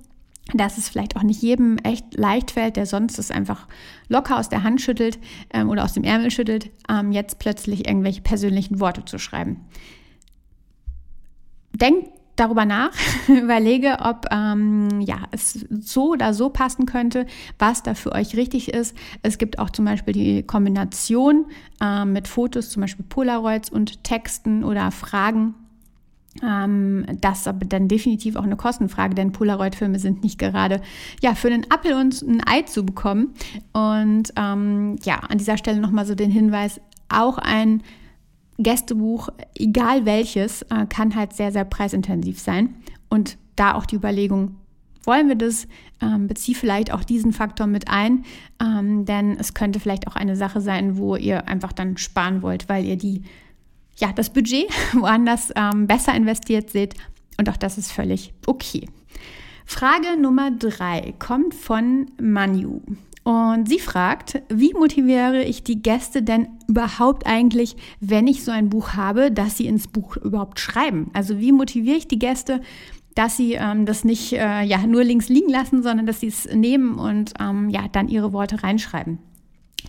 dass 0.53 0.77
es 0.77 0.91
vielleicht 0.91 1.17
auch 1.17 1.23
nicht 1.23 1.41
jedem 1.41 1.79
echt 1.79 2.13
leicht 2.19 2.51
fällt, 2.51 2.77
der 2.77 2.85
sonst 2.85 3.19
es 3.19 3.31
einfach 3.31 3.67
locker 4.11 4.39
aus 4.39 4.51
der 4.51 4.63
Hand 4.63 4.83
schüttelt 4.83 5.19
ähm, 5.55 5.71
oder 5.71 5.85
aus 5.85 5.95
dem 5.95 6.05
Ärmel 6.05 6.31
schüttelt, 6.31 6.69
ähm, 6.91 7.13
jetzt 7.13 7.39
plötzlich 7.39 7.89
irgendwelche 7.89 8.21
persönlichen 8.21 8.79
Worte 8.79 9.07
zu 9.07 9.19
schreiben. 9.19 9.63
Denkt 11.73 12.11
darüber 12.37 12.65
nach, 12.65 12.91
überlege, 13.29 13.99
ob 14.01 14.27
ähm, 14.31 15.01
ja, 15.01 15.19
es 15.31 15.67
so 15.71 16.13
oder 16.13 16.35
so 16.35 16.51
passen 16.51 16.87
könnte, 16.87 17.27
was 17.59 17.83
da 17.83 17.95
für 17.95 18.13
euch 18.13 18.37
richtig 18.37 18.73
ist. 18.73 18.97
Es 19.23 19.39
gibt 19.39 19.59
auch 19.59 19.71
zum 19.71 19.85
Beispiel 19.85 20.15
die 20.15 20.43
Kombination 20.43 21.47
äh, 21.81 22.05
mit 22.05 22.29
Fotos, 22.29 22.71
zum 22.71 22.83
Beispiel 22.83 23.05
Polaroids 23.09 23.71
und 23.71 24.03
Texten 24.05 24.65
oder 24.65 24.91
Fragen. 24.91 25.55
Ähm, 26.43 27.07
das 27.21 27.41
ist 27.41 27.49
aber 27.49 27.65
dann 27.67 27.89
definitiv 27.89 28.37
auch 28.37 28.43
eine 28.43 28.57
Kostenfrage, 28.57 29.15
denn 29.15 29.33
Polaroid-Filme 29.33 29.99
sind 29.99 30.25
nicht 30.25 30.39
gerade 30.39 30.81
ja, 31.21 31.35
für 31.35 31.49
einen 31.49 31.71
Appel 31.71 31.95
und 31.95 32.23
ein 32.23 32.43
Ei 32.47 32.63
zu 32.63 32.85
bekommen. 32.85 33.35
Und 33.73 34.33
ähm, 34.37 34.97
ja, 35.05 35.21
an 35.29 35.39
dieser 35.39 35.57
Stelle 35.57 35.81
nochmal 35.81 36.07
so 36.07 36.15
den 36.15 36.31
Hinweis, 36.31 36.81
auch 37.09 37.39
ein 37.39 37.83
Gästebuch, 38.59 39.29
egal 39.59 40.07
welches, 40.07 40.63
äh, 40.63 40.87
kann 40.89 41.15
halt 41.15 41.33
sehr, 41.33 41.53
sehr 41.53 41.65
preisintensiv 41.65 42.39
sein. 42.39 42.75
Und 43.09 43.37
da 43.57 43.75
auch 43.75 43.87
die 43.87 43.97
Überlegung, 43.97 44.57
wollen 45.05 45.29
wir 45.29 45.37
das, 45.37 45.67
ähm, 46.01 46.27
beziehe 46.27 46.57
vielleicht 46.57 46.93
auch 46.93 47.05
diesen 47.05 47.33
Faktor 47.33 47.67
mit 47.67 47.89
ein, 47.89 48.25
ähm, 48.61 49.05
denn 49.05 49.37
es 49.39 49.55
könnte 49.55 49.81
vielleicht 49.81 50.09
auch 50.09 50.17
eine 50.17 50.37
Sache 50.37 50.61
sein, 50.61 50.97
wo 50.97 51.17
ihr 51.17 51.49
einfach 51.49 51.73
dann 51.73 51.97
sparen 51.97 52.43
wollt, 52.43 52.69
weil 52.69 52.85
ihr 52.85 52.97
die, 52.97 53.23
ja, 53.97 54.13
das 54.13 54.31
Budget 54.31 54.67
woanders 54.93 55.53
ähm, 55.57 55.87
besser 55.87 56.15
investiert 56.15 56.71
seht. 56.71 56.95
Und 57.39 57.49
auch 57.49 57.57
das 57.57 57.79
ist 57.79 57.93
völlig 57.93 58.33
okay. 58.47 58.89
Frage 59.67 60.21
Nummer 60.21 60.51
drei 60.51 61.15
kommt 61.19 61.55
von 61.55 62.07
Manu. 62.21 62.83
Und 63.25 63.71
sie 63.71 63.79
fragt, 63.79 64.43
wie 64.51 64.75
motiviere 64.75 65.43
ich 65.45 65.65
die 65.65 65.83
Gäste 65.83 66.23
denn 66.23 66.49
überhaupt 66.69 67.27
eigentlich, 67.27 67.75
wenn 67.99 68.27
ich 68.27 68.45
so 68.45 68.51
ein 68.51 68.69
Buch 68.69 68.91
habe, 68.91 69.31
dass 69.31 69.57
sie 69.57 69.67
ins 69.67 69.89
Buch 69.89 70.19
überhaupt 70.19 70.61
schreiben? 70.61 71.11
Also 71.15 71.41
wie 71.41 71.51
motiviere 71.51 71.97
ich 71.97 72.07
die 72.07 72.19
Gäste, 72.19 72.61
dass 73.15 73.39
sie 73.39 73.55
ähm, 73.55 73.87
das 73.87 74.05
nicht 74.05 74.35
äh, 74.35 74.63
ja, 74.63 74.87
nur 74.87 75.05
links 75.05 75.31
liegen 75.31 75.49
lassen, 75.49 75.83
sondern 75.83 76.05
dass 76.05 76.21
sie 76.21 76.27
es 76.27 76.47
nehmen 76.53 76.99
und 76.99 77.33
ähm, 77.41 77.71
ja, 77.71 77.89
dann 77.91 78.09
ihre 78.09 78.35
Worte 78.35 78.63
reinschreiben? 78.63 79.19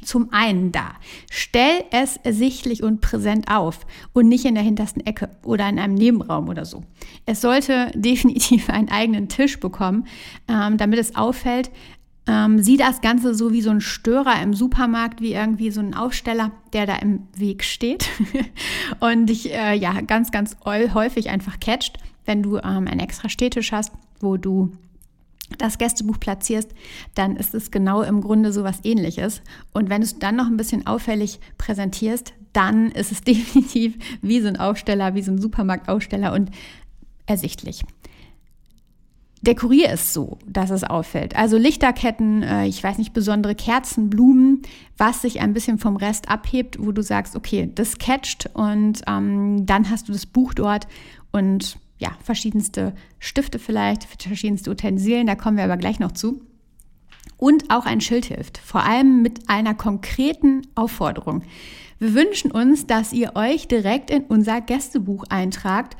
Zum 0.03 0.31
einen 0.31 0.71
da, 0.71 0.93
stell 1.29 1.83
es 1.91 2.17
ersichtlich 2.17 2.83
und 2.83 3.01
präsent 3.01 3.49
auf 3.49 3.85
und 4.13 4.27
nicht 4.27 4.45
in 4.45 4.55
der 4.55 4.63
hintersten 4.63 5.05
Ecke 5.05 5.29
oder 5.43 5.67
in 5.67 5.79
einem 5.79 5.95
Nebenraum 5.95 6.49
oder 6.49 6.65
so. 6.65 6.83
Es 7.25 7.41
sollte 7.41 7.91
definitiv 7.95 8.69
einen 8.69 8.89
eigenen 8.89 9.27
Tisch 9.27 9.59
bekommen, 9.59 10.05
ähm, 10.47 10.77
damit 10.77 10.99
es 10.99 11.15
auffällt, 11.15 11.69
ähm, 12.27 12.61
sieh 12.61 12.77
das 12.77 13.01
Ganze 13.01 13.35
so 13.35 13.51
wie 13.51 13.61
so 13.61 13.69
ein 13.69 13.81
Störer 13.81 14.41
im 14.41 14.53
Supermarkt, 14.53 15.21
wie 15.21 15.33
irgendwie 15.33 15.71
so 15.71 15.79
ein 15.79 15.93
Aufsteller, 15.93 16.51
der 16.73 16.85
da 16.85 16.95
im 16.95 17.27
Weg 17.35 17.63
steht 17.63 18.09
und 18.99 19.27
dich 19.27 19.53
äh, 19.53 19.75
ja 19.75 20.01
ganz, 20.01 20.31
ganz 20.31 20.57
häufig 20.65 21.29
einfach 21.29 21.59
catcht, 21.59 21.97
wenn 22.25 22.41
du 22.41 22.57
ähm, 22.57 22.87
einen 22.87 22.99
extra 22.99 23.29
Städtisch 23.29 23.71
hast, 23.71 23.91
wo 24.19 24.37
du 24.37 24.71
das 25.59 25.77
Gästebuch 25.77 26.19
platzierst, 26.19 26.71
dann 27.13 27.35
ist 27.35 27.53
es 27.53 27.69
genau 27.69 28.01
im 28.01 28.21
Grunde 28.21 28.51
so 28.51 28.63
was 28.63 28.83
ähnliches. 28.83 29.41
Und 29.73 29.89
wenn 29.89 30.01
du 30.01 30.05
es 30.05 30.17
dann 30.17 30.35
noch 30.35 30.47
ein 30.47 30.57
bisschen 30.57 30.87
auffällig 30.87 31.39
präsentierst, 31.59 32.33
dann 32.53 32.89
ist 32.91 33.11
es 33.11 33.21
definitiv 33.23 33.95
wie 34.21 34.41
so 34.41 34.47
ein 34.47 34.57
Aufsteller, 34.57 35.13
wie 35.13 35.21
so 35.21 35.31
ein 35.31 35.41
Supermarktaufsteller 35.41 36.33
und 36.33 36.49
ersichtlich 37.27 37.83
dekoriere 39.45 39.91
es 39.91 40.13
so, 40.13 40.37
dass 40.47 40.69
es 40.69 40.83
auffällt. 40.83 41.35
Also 41.35 41.57
Lichterketten, 41.57 42.43
äh, 42.43 42.67
ich 42.67 42.83
weiß 42.83 42.97
nicht, 42.97 43.13
besondere 43.13 43.55
Kerzen, 43.55 44.09
Blumen, 44.09 44.61
was 44.97 45.21
sich 45.21 45.41
ein 45.41 45.53
bisschen 45.53 45.77
vom 45.77 45.95
Rest 45.95 46.29
abhebt, 46.29 46.77
wo 46.79 46.91
du 46.91 47.01
sagst, 47.01 47.35
okay, 47.35 47.69
das 47.73 47.97
catcht 47.97 48.49
und 48.53 49.01
ähm, 49.07 49.65
dann 49.65 49.89
hast 49.89 50.07
du 50.07 50.13
das 50.13 50.25
Buch 50.25 50.53
dort 50.53 50.87
und 51.31 51.77
ja, 51.97 52.11
verschiedenste 52.23 52.93
Stifte 53.19 53.59
vielleicht, 53.59 54.03
verschiedenste 54.03 54.69
Utensilien, 54.69 55.27
da 55.27 55.35
kommen 55.35 55.57
wir 55.57 55.63
aber 55.63 55.77
gleich 55.77 55.99
noch 55.99 56.11
zu. 56.11 56.41
Und 57.37 57.69
auch 57.69 57.85
ein 57.85 58.01
Schild 58.01 58.25
hilft, 58.25 58.57
vor 58.57 58.83
allem 58.83 59.21
mit 59.21 59.49
einer 59.49 59.73
konkreten 59.73 60.61
Aufforderung. 60.75 61.43
Wir 61.99 62.13
wünschen 62.13 62.51
uns, 62.51 62.87
dass 62.87 63.13
ihr 63.13 63.35
euch 63.35 63.67
direkt 63.67 64.09
in 64.09 64.23
unser 64.23 64.61
Gästebuch 64.61 65.23
eintragt, 65.29 65.97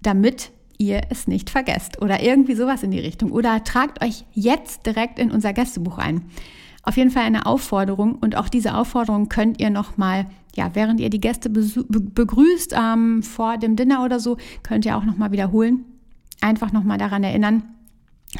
damit 0.00 0.50
ihr 0.78 1.02
es 1.10 1.26
nicht 1.26 1.50
vergesst 1.50 2.00
oder 2.00 2.22
irgendwie 2.22 2.54
sowas 2.54 2.82
in 2.82 2.90
die 2.90 3.00
Richtung. 3.00 3.32
Oder 3.32 3.62
tragt 3.64 4.02
euch 4.02 4.24
jetzt 4.32 4.86
direkt 4.86 5.18
in 5.18 5.30
unser 5.30 5.52
Gästebuch 5.52 5.98
ein. 5.98 6.22
Auf 6.82 6.96
jeden 6.96 7.10
Fall 7.10 7.24
eine 7.24 7.44
Aufforderung 7.44 8.14
und 8.14 8.36
auch 8.36 8.48
diese 8.48 8.74
Aufforderung 8.74 9.28
könnt 9.28 9.60
ihr 9.60 9.70
nochmal, 9.70 10.26
ja, 10.56 10.70
während 10.74 11.00
ihr 11.00 11.10
die 11.10 11.20
Gäste 11.20 11.50
begrüßt 11.50 12.74
ähm, 12.78 13.22
vor 13.22 13.58
dem 13.58 13.76
Dinner 13.76 14.04
oder 14.04 14.20
so, 14.20 14.38
könnt 14.62 14.86
ihr 14.86 14.96
auch 14.96 15.04
nochmal 15.04 15.32
wiederholen. 15.32 15.84
Einfach 16.40 16.72
nochmal 16.72 16.98
daran 16.98 17.24
erinnern, 17.24 17.64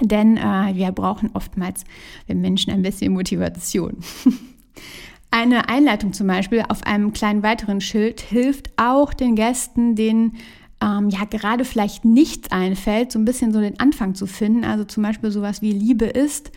denn 0.00 0.36
äh, 0.36 0.74
wir 0.74 0.92
brauchen 0.92 1.30
oftmals, 1.34 1.84
wir 2.26 2.36
Menschen, 2.36 2.72
ein 2.72 2.82
bisschen 2.82 3.12
Motivation. 3.12 3.96
Eine 5.30 5.68
Einleitung 5.68 6.14
zum 6.14 6.26
Beispiel 6.26 6.64
auf 6.68 6.84
einem 6.84 7.12
kleinen 7.12 7.42
weiteren 7.42 7.82
Schild 7.82 8.20
hilft 8.20 8.70
auch 8.78 9.12
den 9.12 9.34
Gästen, 9.34 9.94
den 9.94 10.32
ähm, 10.80 11.08
ja 11.08 11.24
gerade 11.24 11.64
vielleicht 11.64 12.04
nichts 12.04 12.50
einfällt, 12.50 13.12
so 13.12 13.18
ein 13.18 13.24
bisschen 13.24 13.52
so 13.52 13.60
den 13.60 13.80
Anfang 13.80 14.14
zu 14.14 14.26
finden. 14.26 14.64
Also 14.64 14.84
zum 14.84 15.02
Beispiel 15.02 15.30
sowas 15.30 15.62
wie 15.62 15.72
Liebe 15.72 16.06
ist 16.06 16.52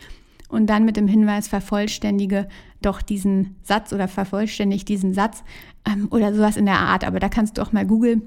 und 0.48 0.66
dann 0.66 0.84
mit 0.84 0.96
dem 0.96 1.08
Hinweis 1.08 1.48
vervollständige 1.48 2.48
doch 2.80 3.02
diesen 3.02 3.56
Satz 3.62 3.92
oder 3.92 4.08
vervollständig 4.08 4.84
diesen 4.84 5.14
Satz 5.14 5.42
ähm, 5.86 6.08
oder 6.10 6.34
sowas 6.34 6.56
in 6.56 6.66
der 6.66 6.78
Art. 6.78 7.04
Aber 7.04 7.20
da 7.20 7.28
kannst 7.28 7.58
du 7.58 7.62
auch 7.62 7.72
mal 7.72 7.86
googeln, 7.86 8.22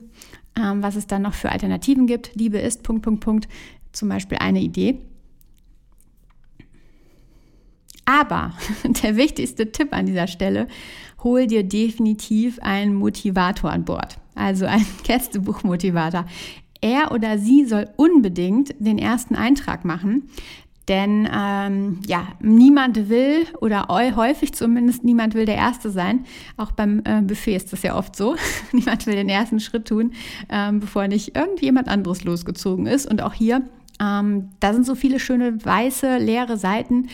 ähm, 0.58 0.84
was 0.84 0.96
es 0.96 1.08
dann 1.08 1.22
noch 1.22 1.34
für 1.34 1.52
Alternativen 1.52 2.08
gibt. 2.08 2.36
Liebe 2.36 2.58
ist 2.58 2.84
Punkt, 2.84 3.04
Punkt, 3.04 3.24
Punkt. 3.24 3.48
Zum 3.92 4.10
Beispiel 4.10 4.38
eine 4.40 4.60
Idee. 4.60 5.00
Aber 8.04 8.54
der 9.04 9.16
wichtigste 9.16 9.72
Tipp 9.72 9.94
an 9.94 10.06
dieser 10.06 10.28
Stelle, 10.28 10.68
hol 11.24 11.48
dir 11.48 11.64
definitiv 11.64 12.60
einen 12.60 12.96
Motivator 12.96 13.72
an 13.72 13.86
Bord 13.86 14.20
also 14.36 14.66
ein 14.66 14.86
Gästebuchmotivator. 15.04 16.26
Er 16.82 17.12
oder 17.12 17.38
sie 17.40 17.66
soll 17.66 17.88
unbedingt 17.96 18.76
den 18.80 19.00
ersten 19.00 19.36
Eintrag 19.36 19.86
machen, 19.86 20.30
denn 20.88 21.28
ähm, 21.34 22.00
ja, 22.06 22.28
niemand 22.40 23.10
will 23.10 23.48
oder 23.60 23.88
häufig 23.90 24.54
zumindest 24.54 25.04
niemand 25.04 25.34
will 25.34 25.46
der 25.46 25.56
Erste 25.56 25.90
sein. 25.90 26.26
Auch 26.58 26.72
beim 26.72 27.02
äh, 27.06 27.22
Buffet 27.22 27.56
ist 27.56 27.74
das 27.74 27.82
ja 27.82 27.96
oft 27.96 28.16
so. 28.16 28.36
niemand 28.72 29.08
will 29.08 29.16
den 29.16 29.30
ersten 29.30 29.60
Schritt 29.60 29.88
tun, 29.88 30.14
ähm, 30.50 30.80
bevor 30.80 31.08
nicht 31.08 31.36
irgendjemand 31.36 31.88
anderes 31.88 32.24
losgezogen 32.24 32.86
ist. 32.86 33.10
Und 33.10 33.24
auch 33.24 33.34
hier 33.34 33.64
ähm, 34.02 34.50
da 34.60 34.74
sind 34.74 34.86
so 34.86 34.94
viele 34.94 35.20
schöne 35.20 35.64
weiße, 35.64 36.18
leere 36.18 36.58
Seiten 36.58 37.08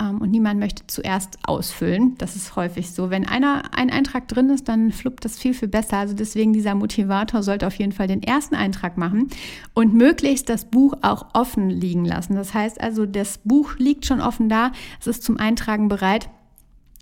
ähm, 0.00 0.20
und 0.20 0.30
niemand 0.30 0.60
möchte 0.60 0.86
zuerst 0.86 1.38
ausfüllen. 1.42 2.14
Das 2.18 2.36
ist 2.36 2.54
häufig 2.54 2.92
so. 2.92 3.10
Wenn 3.10 3.26
einer 3.26 3.74
ein 3.76 3.90
Eintrag 3.90 4.28
drin 4.28 4.50
ist, 4.50 4.68
dann 4.68 4.92
fluppt 4.92 5.24
das 5.24 5.38
viel, 5.38 5.52
viel 5.52 5.68
besser. 5.68 5.96
Also 5.96 6.14
deswegen 6.14 6.52
dieser 6.52 6.76
Motivator 6.76 7.42
sollte 7.42 7.66
auf 7.66 7.74
jeden 7.74 7.92
Fall 7.92 8.06
den 8.06 8.22
ersten 8.22 8.54
Eintrag 8.54 8.96
machen 8.96 9.28
und 9.74 9.94
möglichst 9.94 10.48
das 10.48 10.66
Buch 10.66 10.94
auch 11.02 11.34
offen 11.34 11.70
liegen 11.70 12.04
lassen. 12.04 12.36
Das 12.36 12.54
heißt 12.54 12.80
also, 12.80 13.04
das 13.04 13.38
Buch 13.38 13.76
liegt 13.78 14.06
schon 14.06 14.20
offen 14.20 14.48
da, 14.48 14.70
es 15.00 15.08
ist 15.08 15.24
zum 15.24 15.38
Eintragen 15.38 15.88
bereit 15.88 16.30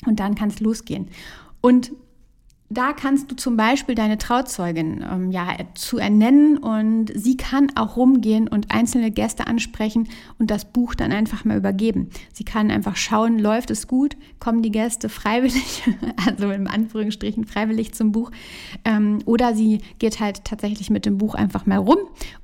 und 0.06 0.18
dann 0.18 0.34
kann 0.34 0.48
es 0.48 0.60
losgehen. 0.60 1.08
Und 1.60 1.92
da 2.68 2.92
kannst 2.92 3.30
du 3.30 3.36
zum 3.36 3.56
Beispiel 3.56 3.94
deine 3.94 4.18
Trauzeugin 4.18 5.04
ähm, 5.08 5.30
ja, 5.30 5.56
zu 5.74 5.98
ernennen 5.98 6.58
und 6.58 7.12
sie 7.14 7.36
kann 7.36 7.70
auch 7.76 7.96
rumgehen 7.96 8.48
und 8.48 8.72
einzelne 8.72 9.12
Gäste 9.12 9.46
ansprechen 9.46 10.08
und 10.38 10.50
das 10.50 10.64
Buch 10.64 10.94
dann 10.96 11.12
einfach 11.12 11.44
mal 11.44 11.56
übergeben. 11.56 12.10
Sie 12.32 12.44
kann 12.44 12.72
einfach 12.72 12.96
schauen, 12.96 13.38
läuft 13.38 13.70
es 13.70 13.86
gut, 13.86 14.16
kommen 14.40 14.62
die 14.62 14.72
Gäste 14.72 15.08
freiwillig, 15.08 15.84
also 16.26 16.50
im 16.50 16.66
Anführungsstrichen 16.66 17.44
freiwillig 17.44 17.94
zum 17.94 18.10
Buch, 18.10 18.32
ähm, 18.84 19.20
oder 19.26 19.54
sie 19.54 19.80
geht 20.00 20.18
halt 20.18 20.44
tatsächlich 20.44 20.90
mit 20.90 21.06
dem 21.06 21.18
Buch 21.18 21.36
einfach 21.36 21.66
mal 21.66 21.78
rum 21.78 21.98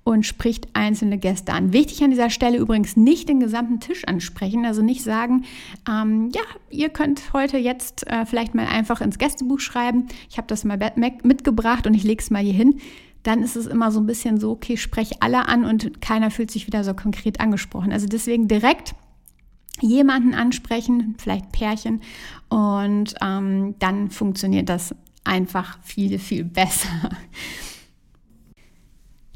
und 0.05 0.25
spricht 0.25 0.69
einzelne 0.75 1.19
Gäste 1.19 1.53
an. 1.53 1.73
Wichtig 1.73 2.03
an 2.05 2.11
dieser 2.11 2.31
Stelle 2.31 2.59
übrigens 2.59 2.97
nicht 2.97 3.29
den 3.29 3.41
gesamten 3.41 3.81
Tisch 3.81 4.05
ansprechen, 4.07 4.67
also 4.67 4.83
nicht 4.83 5.03
sagen, 5.03 5.45
ähm, 5.89 6.31
ja, 6.33 6.43
ihr 6.71 6.91
könnt 6.91 7.33
heute 7.33 7.59
jetzt 7.59 8.07
äh, 8.07 8.25
vielleicht 8.25 8.55
mal 8.55 8.67
einfach 8.67 9.01
ins 9.01 9.19
Gästebuch 9.19 9.59
schreiben 9.59 10.07
ich 10.31 10.37
habe 10.39 10.47
das 10.47 10.65
mal 10.65 10.79
mitgebracht 11.23 11.87
und 11.87 11.95
ich 11.95 12.05
lege 12.05 12.23
es 12.23 12.31
mal 12.31 12.43
hier 12.43 12.53
hin. 12.53 12.81
dann 13.23 13.43
ist 13.43 13.57
es 13.57 13.67
immer 13.67 13.93
so 13.93 14.01
ein 14.01 14.07
bisschen 14.07 14.41
so, 14.41 14.51
okay, 14.51 14.77
spreche 14.77 15.17
alle 15.21 15.49
an 15.49 15.65
und 15.65 16.01
keiner 16.01 16.31
fühlt 16.31 16.51
sich 16.51 16.67
wieder 16.67 16.83
so 16.85 16.95
konkret 16.95 17.41
angesprochen. 17.41 17.93
Also 17.93 18.07
deswegen 18.07 18.49
direkt 18.49 18.95
jemanden 19.81 20.35
ansprechen, 20.35 21.15
vielleicht 21.19 21.53
Pärchen, 21.53 22.03
und 22.49 23.15
ähm, 23.23 23.75
dann 23.79 24.11
funktioniert 24.11 24.69
das 24.69 24.95
einfach 25.25 25.79
viel, 25.83 26.19
viel 26.19 26.45
besser. 26.45 27.11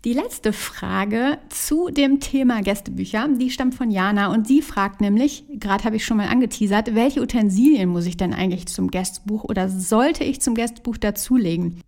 Die 0.07 0.13
letzte 0.13 0.53
Frage 0.53 1.39
zu 1.49 1.89
dem 1.89 2.21
Thema 2.21 2.63
Gästebücher, 2.63 3.27
die 3.27 3.51
stammt 3.51 3.75
von 3.75 3.91
Jana 3.91 4.33
und 4.33 4.47
sie 4.47 4.63
fragt 4.63 5.01
nämlich, 5.01 5.43
gerade 5.49 5.83
habe 5.83 5.97
ich 5.97 6.07
schon 6.07 6.19
mal 6.19 6.29
angeteasert, 6.29 6.95
welche 6.95 7.21
Utensilien 7.21 7.89
muss 7.89 8.07
ich 8.07 8.17
denn 8.17 8.33
eigentlich 8.33 8.67
zum 8.67 8.93
Gästebuch 8.93 9.43
oder 9.43 9.69
sollte 9.69 10.23
ich 10.23 10.41
zum 10.41 10.55
Gästebuch 10.55 10.97
dazulegen? 10.97 11.83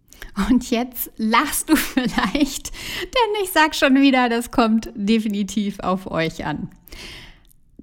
Und 0.50 0.68
jetzt 0.68 1.12
lachst 1.16 1.70
du 1.70 1.76
vielleicht, 1.76 2.72
denn 3.04 3.44
ich 3.44 3.50
sag 3.50 3.76
schon 3.76 3.94
wieder, 4.00 4.28
das 4.28 4.50
kommt 4.50 4.90
definitiv 4.96 5.78
auf 5.78 6.10
euch 6.10 6.44
an. 6.44 6.70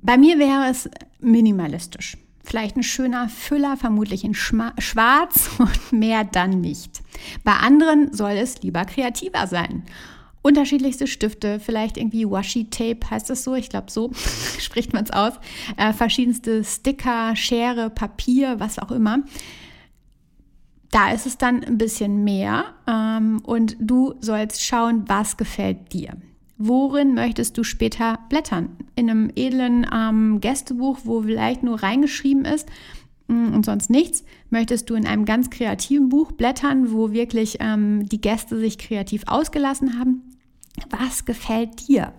Bei 0.02 0.18
mir 0.18 0.38
wäre 0.38 0.70
es 0.70 0.90
minimalistisch. 1.22 2.18
Vielleicht 2.44 2.76
ein 2.76 2.84
schöner 2.84 3.30
Füller, 3.30 3.78
vermutlich 3.78 4.26
in 4.26 4.34
Schwarz 4.34 5.50
und 5.60 5.94
mehr 5.94 6.26
dann 6.26 6.60
nicht. 6.60 7.02
Bei 7.46 7.54
anderen 7.54 8.14
soll 8.14 8.32
es 8.32 8.62
lieber 8.64 8.84
kreativer 8.84 9.48
sein. 9.48 9.84
Unterschiedlichste 10.46 11.08
Stifte, 11.08 11.60
vielleicht 11.60 11.98
irgendwie 11.98 12.30
Washi-Tape 12.30 13.10
heißt 13.10 13.32
das 13.32 13.44
so, 13.44 13.56
ich 13.56 13.68
glaube 13.68 13.90
so 13.90 14.12
spricht 14.60 14.94
man 14.94 15.04
es 15.04 15.10
aus. 15.10 15.34
Äh, 15.76 15.92
verschiedenste 15.92 16.64
Sticker, 16.64 17.36
Schere, 17.36 17.90
Papier, 17.90 18.60
was 18.60 18.78
auch 18.78 18.92
immer. 18.92 19.24
Da 20.92 21.12
ist 21.12 21.26
es 21.26 21.40
dann 21.40 21.64
ein 21.64 21.80
bisschen 21.80 22.24
mehr 22.24 22.66
ähm, 22.88 23.42
und 23.44 23.76
du 23.80 24.14
sollst 24.20 24.64
schauen, 24.64 25.06
was 25.08 25.38
gefällt 25.38 25.92
dir. 25.94 26.16
Worin 26.60 27.16
möchtest 27.16 27.58
du 27.58 27.64
später 27.64 28.20
blättern? 28.30 28.78
In 28.96 29.10
einem 29.10 29.32
edlen 29.36 29.88
ähm, 29.92 30.42
Gästebuch, 30.42 31.00
wo 31.06 31.24
vielleicht 31.24 31.64
nur 31.64 31.82
reingeschrieben 31.82 32.46
ist 32.46 32.70
mm, 33.30 33.52
und 33.52 33.66
sonst 33.66 33.90
nichts? 33.90 34.24
Möchtest 34.52 34.92
du 34.92 34.94
in 34.94 35.08
einem 35.08 35.26
ganz 35.26 35.50
kreativen 35.50 36.10
Buch 36.10 36.34
blättern, 36.34 36.92
wo 36.92 37.14
wirklich 37.14 37.58
ähm, 37.62 38.08
die 38.08 38.22
Gäste 38.22 38.60
sich 38.60 38.78
kreativ 38.78 39.24
ausgelassen 39.26 39.98
haben? 39.98 40.35
Was 40.90 41.26
gefällt 41.26 41.88
dir? 41.88 42.14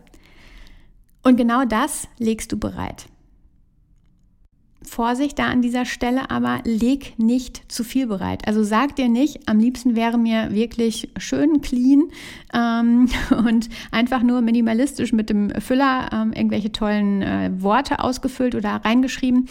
Und 1.22 1.36
genau 1.36 1.64
das 1.64 2.08
legst 2.18 2.52
du 2.52 2.58
bereit. 2.58 3.06
Vorsicht 4.82 5.38
da 5.38 5.48
an 5.48 5.62
dieser 5.62 5.84
Stelle, 5.84 6.30
aber 6.30 6.60
leg 6.64 7.18
nicht 7.18 7.70
zu 7.70 7.82
viel 7.82 8.06
bereit. 8.06 8.46
Also 8.46 8.62
sag 8.62 8.94
dir 8.96 9.08
nicht, 9.08 9.48
am 9.48 9.58
liebsten 9.58 9.96
wäre 9.96 10.18
mir 10.18 10.52
wirklich 10.52 11.10
schön 11.18 11.60
clean 11.60 12.04
ähm, 12.54 13.08
und 13.46 13.68
einfach 13.90 14.22
nur 14.22 14.40
minimalistisch 14.40 15.12
mit 15.12 15.28
dem 15.28 15.50
Füller 15.60 16.10
ähm, 16.12 16.32
irgendwelche 16.32 16.72
tollen 16.72 17.22
äh, 17.22 17.50
Worte 17.58 18.00
ausgefüllt 18.00 18.54
oder 18.54 18.70
reingeschrieben. 18.84 19.48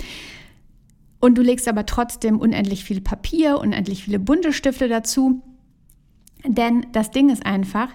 Und 1.19 1.38
du 1.38 1.41
legst 1.41 1.67
aber 1.67 1.86
trotzdem 1.86 2.39
unendlich 2.39 2.84
viel 2.84 3.01
Papier, 3.01 3.60
unendlich 3.60 4.03
viele 4.03 4.19
bunte 4.19 4.53
Stifte 4.53 4.88
dazu. 4.88 5.41
Denn 6.45 6.86
das 6.91 7.12
Ding 7.12 7.30
ist 7.30 7.45
einfach, 7.45 7.89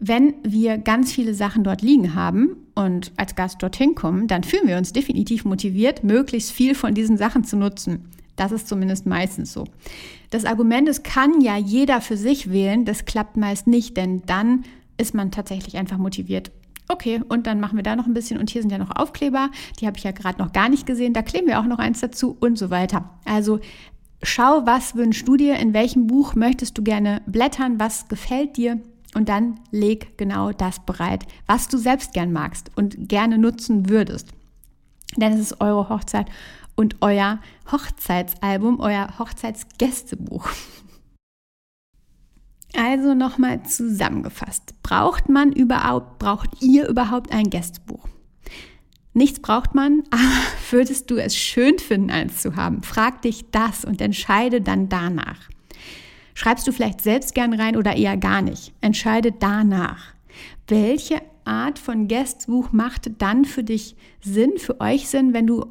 wenn 0.00 0.34
wir 0.42 0.78
ganz 0.78 1.12
viele 1.12 1.34
Sachen 1.34 1.62
dort 1.62 1.82
liegen 1.82 2.14
haben 2.14 2.56
und 2.74 3.12
als 3.16 3.34
Gast 3.34 3.62
dorthin 3.62 3.94
kommen, 3.94 4.26
dann 4.26 4.42
fühlen 4.42 4.66
wir 4.66 4.78
uns 4.78 4.92
definitiv 4.92 5.44
motiviert, 5.44 6.02
möglichst 6.02 6.52
viel 6.52 6.74
von 6.74 6.94
diesen 6.94 7.18
Sachen 7.18 7.44
zu 7.44 7.56
nutzen. 7.56 8.06
Das 8.34 8.50
ist 8.50 8.66
zumindest 8.66 9.04
meistens 9.04 9.52
so. 9.52 9.64
Das 10.30 10.46
Argument, 10.46 10.88
es 10.88 11.02
kann 11.02 11.42
ja 11.42 11.58
jeder 11.58 12.00
für 12.00 12.16
sich 12.16 12.50
wählen, 12.50 12.86
das 12.86 13.04
klappt 13.04 13.36
meist 13.36 13.66
nicht, 13.66 13.98
denn 13.98 14.22
dann 14.24 14.64
ist 14.96 15.14
man 15.14 15.30
tatsächlich 15.30 15.76
einfach 15.76 15.98
motiviert. 15.98 16.50
Okay, 16.88 17.20
und 17.28 17.46
dann 17.46 17.60
machen 17.60 17.76
wir 17.76 17.82
da 17.82 17.94
noch 17.94 18.06
ein 18.06 18.14
bisschen 18.14 18.40
und 18.40 18.48
hier 18.48 18.62
sind 18.62 18.72
ja 18.72 18.78
noch 18.78 18.96
Aufkleber, 18.96 19.50
die 19.78 19.86
habe 19.86 19.98
ich 19.98 20.04
ja 20.04 20.12
gerade 20.12 20.38
noch 20.38 20.52
gar 20.52 20.70
nicht 20.70 20.86
gesehen, 20.86 21.12
da 21.12 21.20
kleben 21.20 21.46
wir 21.46 21.60
auch 21.60 21.66
noch 21.66 21.78
eins 21.78 22.00
dazu 22.00 22.36
und 22.40 22.56
so 22.56 22.70
weiter. 22.70 23.10
Also 23.26 23.60
schau, 24.22 24.62
was 24.64 24.96
wünschst 24.96 25.28
du 25.28 25.36
dir, 25.36 25.56
in 25.56 25.74
welchem 25.74 26.06
Buch 26.06 26.34
möchtest 26.34 26.78
du 26.78 26.82
gerne 26.82 27.20
blättern, 27.26 27.78
was 27.78 28.08
gefällt 28.08 28.56
dir 28.56 28.80
und 29.14 29.28
dann 29.28 29.60
leg 29.70 30.16
genau 30.18 30.52
das 30.52 30.84
bereit, 30.84 31.26
was 31.46 31.68
du 31.68 31.78
selbst 31.78 32.12
gern 32.12 32.32
magst 32.32 32.70
und 32.76 33.08
gerne 33.08 33.38
nutzen 33.38 33.88
würdest. 33.88 34.28
Denn 35.16 35.32
es 35.32 35.40
ist 35.40 35.60
eure 35.60 35.88
Hochzeit 35.88 36.26
und 36.76 36.96
euer 37.00 37.40
Hochzeitsalbum, 37.70 38.80
euer 38.80 39.18
Hochzeitsgästebuch. 39.18 40.48
Also 42.76 43.14
nochmal 43.14 43.64
zusammengefasst. 43.64 44.74
Braucht 44.84 45.28
man 45.28 45.50
überhaupt, 45.50 46.20
braucht 46.20 46.62
ihr 46.62 46.86
überhaupt 46.86 47.32
ein 47.32 47.50
Gästebuch? 47.50 48.06
Nichts 49.12 49.40
braucht 49.40 49.74
man, 49.74 50.04
aber 50.10 50.22
würdest 50.70 51.10
du 51.10 51.16
es 51.16 51.36
schön 51.36 51.80
finden, 51.80 52.10
eins 52.10 52.42
zu 52.42 52.54
haben? 52.54 52.82
Frag 52.82 53.22
dich 53.22 53.50
das 53.50 53.84
und 53.84 54.00
entscheide 54.00 54.60
dann 54.60 54.88
danach. 54.88 55.48
Schreibst 56.40 56.66
du 56.66 56.72
vielleicht 56.72 57.02
selbst 57.02 57.34
gern 57.34 57.52
rein 57.52 57.76
oder 57.76 57.96
eher 57.96 58.16
gar 58.16 58.40
nicht? 58.40 58.72
Entscheide 58.80 59.30
danach. 59.30 60.14
Welche 60.68 61.20
Art 61.44 61.78
von 61.78 62.08
Guestbuch 62.08 62.72
macht 62.72 63.10
dann 63.20 63.44
für 63.44 63.62
dich 63.62 63.94
Sinn, 64.22 64.52
für 64.56 64.80
euch 64.80 65.10
Sinn, 65.10 65.34
wenn 65.34 65.46
du, 65.46 65.66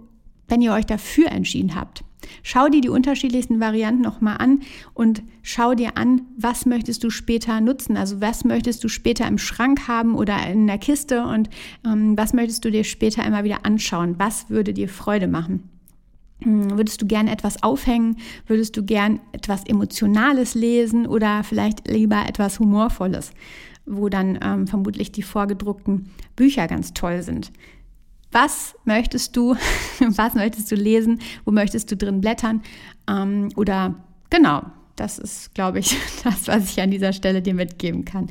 wenn 0.48 0.62
ihr 0.62 0.72
euch 0.72 0.86
dafür 0.86 1.32
entschieden 1.32 1.74
habt? 1.74 2.04
Schau 2.44 2.70
dir 2.70 2.82
die 2.82 2.90
unterschiedlichsten 2.90 3.60
Varianten 3.60 4.04
nochmal 4.04 4.38
an 4.38 4.60
und 4.94 5.24
schau 5.42 5.74
dir 5.74 5.98
an, 5.98 6.22
was 6.38 6.68
möchtest 6.68 7.04
du 7.04 7.10
später 7.10 7.62
nutzen. 7.62 7.98
Also 7.98 8.22
was 8.22 8.44
möchtest 8.44 8.84
du 8.84 8.90
später 8.90 9.28
im 9.28 9.40
Schrank 9.40 9.88
haben 9.88 10.14
oder 10.14 10.46
in 10.46 10.68
der 10.68 10.78
Kiste 10.78 11.24
und 11.24 11.50
ähm, 11.84 12.16
was 12.16 12.34
möchtest 12.34 12.64
du 12.64 12.70
dir 12.70 12.84
später 12.84 13.26
immer 13.26 13.44
wieder 13.44 13.66
anschauen? 13.66 14.20
Was 14.20 14.52
würde 14.52 14.76
dir 14.76 14.88
Freude 14.88 15.28
machen? 15.28 15.68
Hm, 16.42 16.78
würdest 16.78 17.02
du 17.02 17.06
gerne 17.06 17.32
etwas 17.32 17.64
aufhängen? 17.64 18.18
Würdest 18.48 18.78
du 18.78 18.84
gern 18.84 19.20
etwas 19.32 19.66
Emotionales 19.66 20.56
lesen 20.56 21.06
oder 21.06 21.44
vielleicht 21.44 21.88
lieber 21.88 22.26
etwas 22.28 22.60
Humorvolles, 22.60 23.32
wo 23.86 24.10
dann 24.10 24.40
ähm, 24.42 24.68
vermutlich 24.68 25.12
die 25.12 25.24
vorgedruckten 25.24 26.10
Bücher 26.36 26.68
ganz 26.68 26.94
toll 26.94 27.22
sind? 27.24 27.52
Was 28.32 28.76
möchtest 28.86 29.36
du, 29.36 29.56
was 30.00 30.34
möchtest 30.36 30.72
du 30.72 30.76
lesen? 30.76 31.20
Wo 31.46 31.52
möchtest 31.52 31.92
du 31.92 31.98
drin 31.98 32.22
blättern? 32.22 32.62
Ähm, 33.10 33.50
oder 33.56 33.96
genau, 34.30 34.62
das 34.96 35.18
ist, 35.18 35.54
glaube 35.56 35.80
ich, 35.80 35.96
das, 36.24 36.48
was 36.48 36.72
ich 36.72 36.82
an 36.82 36.92
dieser 36.92 37.14
Stelle 37.14 37.42
dir 37.42 37.54
mitgeben 37.54 38.06
kann. 38.06 38.28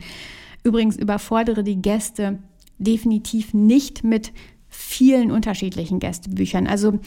Übrigens 0.65 0.97
überfordere 0.97 1.63
die 1.63 1.81
Gäste 1.81 2.39
definitiv 2.79 3.55
nicht 3.55 4.05
mit 4.05 4.33
vielen 4.69 5.31
unterschiedlichen 5.31 5.99
Gästebüchern. 5.99 6.67
Also 6.67 7.01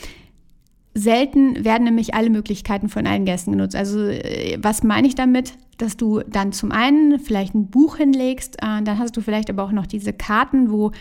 Selten 0.93 1.63
werden 1.63 1.85
nämlich 1.85 2.13
alle 2.13 2.29
Möglichkeiten 2.29 2.89
von 2.89 3.07
allen 3.07 3.23
Gästen 3.23 3.51
genutzt. 3.51 3.75
Also 3.75 4.07
äh, 4.07 4.57
was 4.61 4.83
meine 4.83 5.07
ich 5.07 5.15
damit? 5.15 5.53
Dass 5.77 5.95
du 5.95 6.19
dann 6.27 6.51
zum 6.51 6.71
einen 6.71 7.17
vielleicht 7.19 7.55
ein 7.55 7.67
Buch 7.67 7.95
hinlegst, 7.97 8.57
äh, 8.61 8.81
dann 8.83 8.99
hast 8.99 9.15
du 9.15 9.21
vielleicht 9.21 9.49
aber 9.49 9.63
auch 9.63 9.71
noch 9.71 9.87
diese 9.87 10.11
Karten, 10.11 10.69
wo 10.69 10.89
mh, 10.89 10.93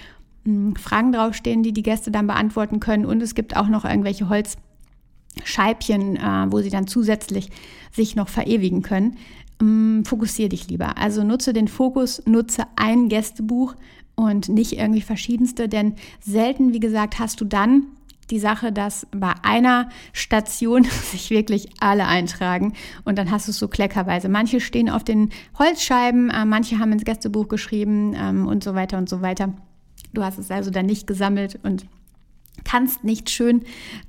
hm, 0.45 0.77
Fragen 0.77 1.13
draufstehen, 1.13 1.65
die 1.65 1.73
die 1.73 1.83
Gäste 1.83 2.13
dann 2.13 2.29
beantworten 2.29 2.79
können. 2.79 3.05
Und 3.05 3.21
es 3.21 3.35
gibt 3.35 3.57
auch 3.57 3.67
noch 3.67 3.85
irgendwelche 3.85 4.29
Holzscheibchen, 4.29 6.17
äh, 6.17 6.47
wo 6.51 6.61
sie 6.61 6.71
dann 6.71 6.87
zusätzlich 6.87 7.51
sich 7.91 8.15
noch 8.15 8.29
verewigen 8.29 8.83
können. 8.83 9.17
Ähm, 9.61 10.05
fokussiere 10.05 10.51
dich 10.51 10.69
lieber. 10.69 10.99
Also 10.99 11.25
nutze 11.25 11.53
den 11.53 11.67
Fokus, 11.67 12.23
nutze 12.27 12.63
ein 12.77 13.09
Gästebuch 13.09 13.75
und 14.15 14.49
nicht 14.49 14.79
irgendwie 14.79 15.01
verschiedenste, 15.01 15.69
denn 15.69 15.95
selten, 16.21 16.73
wie 16.73 16.81
gesagt, 16.81 17.19
hast 17.19 17.41
du 17.41 17.45
dann 17.45 17.87
die 18.31 18.39
Sache, 18.39 18.73
dass 18.73 19.07
bei 19.11 19.33
einer 19.43 19.89
Station 20.13 20.85
sich 21.11 21.31
wirklich 21.31 21.71
alle 21.81 22.07
eintragen 22.07 22.75
und 23.05 23.19
dann 23.19 23.31
hast 23.31 23.49
du 23.49 23.51
es 23.51 23.59
so 23.59 23.69
kleckerweise. 23.69 24.29
Manche 24.29 24.61
stehen 24.61 24.89
auf 24.89 25.05
den 25.05 25.31
Holzscheiben, 25.59 26.31
äh, 26.31 26.45
manche 26.45 26.79
haben 26.79 26.93
ins 26.93 27.05
Gästebuch 27.05 27.49
geschrieben 27.49 28.15
ähm, 28.17 28.47
und 28.47 28.65
so 28.65 28.75
weiter 28.75 28.99
und 28.99 29.09
so 29.09 29.23
weiter. 29.23 29.53
Du 30.13 30.23
hast 30.23 30.39
es 30.39 30.51
also 30.51 30.71
dann 30.71 30.87
nicht 30.87 31.07
gesammelt 31.07 31.59
und 31.63 31.87
kannst 32.65 33.05
nicht 33.05 33.31
schön 33.31 33.63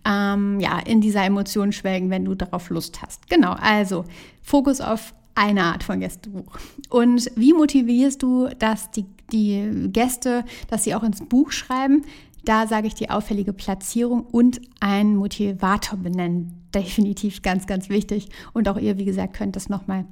ähm, 0.06 0.60
ja, 0.60 0.80
in 0.80 1.02
dieser 1.02 1.24
Emotion 1.24 1.72
schwelgen, 1.72 2.10
wenn 2.10 2.26
du 2.26 2.36
darauf 2.36 2.70
Lust 2.70 3.02
hast. 3.02 3.30
Genau, 3.30 3.54
also 3.54 4.06
Fokus 4.42 4.82
auf 4.82 5.14
eine 5.36 5.64
Art 5.64 5.84
von 5.84 6.00
Gästebuch. 6.00 6.58
Und 6.90 7.32
wie 7.36 7.54
motivierst 7.54 8.22
du, 8.22 8.50
dass 8.60 8.92
die, 8.92 9.06
die 9.32 9.90
Gäste, 9.92 10.44
dass 10.70 10.84
sie 10.84 10.94
auch 10.94 11.04
ins 11.04 11.22
Buch 11.22 11.52
schreiben? 11.52 12.04
Da 12.44 12.68
sage 12.68 12.88
ich 12.88 12.96
die 12.96 13.10
auffällige 13.10 13.54
Platzierung 13.54 14.22
und 14.22 14.62
einen 14.80 15.16
Motivator 15.16 15.98
benennen. 16.00 16.68
Definitiv 16.74 17.42
ganz, 17.42 17.68
ganz 17.68 17.90
wichtig. 17.90 18.30
Und 18.54 18.68
auch 18.68 18.78
ihr, 18.78 18.98
wie 18.98 19.06
gesagt, 19.06 19.36
könnt 19.36 19.56
das 19.56 19.70
nochmal 19.70 20.06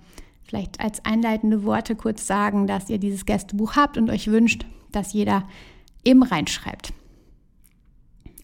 vielleicht 0.43 0.79
als 0.79 1.03
einleitende 1.05 1.63
Worte 1.63 1.95
kurz 1.95 2.27
sagen, 2.27 2.67
dass 2.67 2.89
ihr 2.89 2.97
dieses 2.97 3.25
Gästebuch 3.25 3.75
habt 3.75 3.97
und 3.97 4.09
euch 4.09 4.27
wünscht, 4.27 4.65
dass 4.91 5.13
jeder 5.13 5.47
eben 6.03 6.23
reinschreibt. 6.23 6.93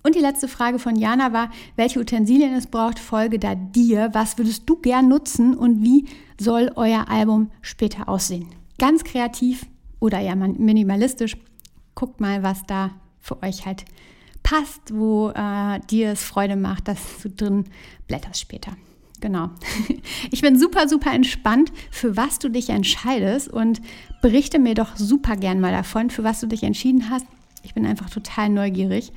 Und 0.04 0.14
die 0.14 0.20
letzte 0.20 0.48
Frage 0.48 0.78
von 0.78 0.96
Jana 0.96 1.34
war, 1.34 1.50
welche 1.76 2.00
Utensilien 2.00 2.54
es 2.54 2.68
braucht, 2.68 3.00
folge 3.00 3.40
da 3.40 3.56
dir. 3.56 4.10
Was 4.14 4.38
würdest 4.38 4.64
du 4.68 4.76
gern 4.76 5.08
nutzen 5.08 5.56
und 5.56 5.84
wie 5.84 6.06
soll 6.40 6.72
euer 6.76 7.10
Album 7.10 7.50
später 7.62 8.08
aussehen? 8.08 8.48
ganz 8.78 9.04
kreativ 9.04 9.66
oder 10.00 10.20
ja 10.20 10.36
minimalistisch. 10.36 11.38
Guckt 11.94 12.20
mal, 12.20 12.44
was 12.44 12.64
da 12.64 12.92
für 13.26 13.42
euch 13.42 13.66
halt 13.66 13.86
passt, 14.44 14.94
wo 14.94 15.32
äh, 15.32 15.80
dir 15.90 16.12
es 16.12 16.24
Freude 16.24 16.56
macht, 16.56 16.88
dass 16.88 17.00
du 17.24 17.30
drin 17.30 17.66
blätterst 18.08 18.40
später. 18.40 18.74
Genau. 19.20 19.50
Ich 20.32 20.42
bin 20.42 20.60
super, 20.60 20.88
super 20.88 21.14
entspannt, 21.14 21.72
für 21.92 22.18
was 22.18 22.40
du 22.40 22.50
dich 22.50 22.70
entscheidest 22.70 23.48
und 23.48 23.82
berichte 24.22 24.60
mir 24.60 24.74
doch 24.74 24.96
super 24.98 25.36
gern 25.36 25.60
mal 25.60 25.72
davon, 25.72 26.10
für 26.10 26.24
was 26.24 26.42
du 26.42 26.48
dich 26.48 26.64
entschieden 26.64 27.10
hast. 27.10 27.26
Ich 27.64 27.74
bin 27.74 27.86
einfach 27.86 28.10
total 28.10 28.50
neugierig 28.50 29.12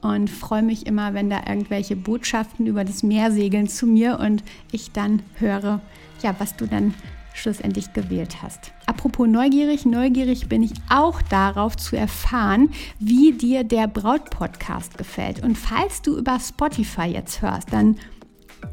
und 0.00 0.30
freue 0.30 0.62
mich 0.62 0.86
immer, 0.86 1.12
wenn 1.12 1.28
da 1.28 1.42
irgendwelche 1.46 1.96
Botschaften 1.96 2.66
über 2.66 2.84
das 2.84 3.02
Meer 3.02 3.32
segeln 3.32 3.68
zu 3.68 3.86
mir 3.86 4.18
und 4.18 4.42
ich 4.72 4.92
dann 4.92 5.22
höre, 5.34 5.80
ja, 6.22 6.34
was 6.38 6.56
du 6.56 6.66
dann 6.66 6.94
schlussendlich 7.34 7.92
gewählt 7.92 8.42
hast. 8.42 8.72
Apropos 8.86 9.28
neugierig, 9.28 9.86
neugierig 9.86 10.48
bin 10.48 10.62
ich 10.62 10.72
auch 10.88 11.22
darauf 11.22 11.76
zu 11.76 11.96
erfahren, 11.96 12.70
wie 12.98 13.32
dir 13.32 13.64
der 13.64 13.86
Braut-Podcast 13.86 14.98
gefällt. 14.98 15.42
Und 15.42 15.56
falls 15.56 16.02
du 16.02 16.18
über 16.18 16.38
Spotify 16.40 17.06
jetzt 17.06 17.42
hörst, 17.42 17.72
dann 17.72 17.96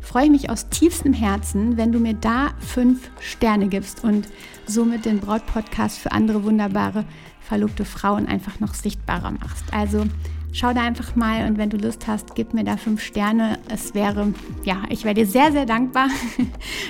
freue 0.02 0.26
ich 0.26 0.32
mich 0.32 0.50
aus 0.50 0.70
tiefstem 0.70 1.14
Herzen, 1.14 1.78
wenn 1.78 1.92
du 1.92 2.00
mir 2.00 2.14
da 2.14 2.52
fünf 2.60 3.10
Sterne 3.20 3.68
gibst 3.68 4.04
und 4.04 4.28
somit 4.66 5.06
den 5.06 5.20
Braut-Podcast 5.20 5.98
für 5.98 6.12
andere 6.12 6.44
wunderbare 6.44 7.06
verlobte 7.42 7.86
Frauen 7.86 8.28
einfach 8.28 8.60
noch 8.60 8.74
sichtbarer 8.74 9.32
machst. 9.32 9.66
Also 9.72 10.06
schau 10.58 10.74
da 10.74 10.82
einfach 10.82 11.16
mal 11.16 11.46
und 11.48 11.60
wenn 11.60 11.70
du 11.70 11.78
Lust 11.78 12.08
hast, 12.08 12.34
gib 12.34 12.54
mir 12.54 12.64
da 12.64 12.78
fünf 12.78 13.02
Sterne. 13.02 13.60
Es 13.72 13.94
wäre, 13.94 14.34
ja, 14.64 14.82
ich 14.90 15.04
wäre 15.04 15.14
dir 15.14 15.28
sehr, 15.28 15.52
sehr 15.52 15.66
dankbar. 15.66 16.10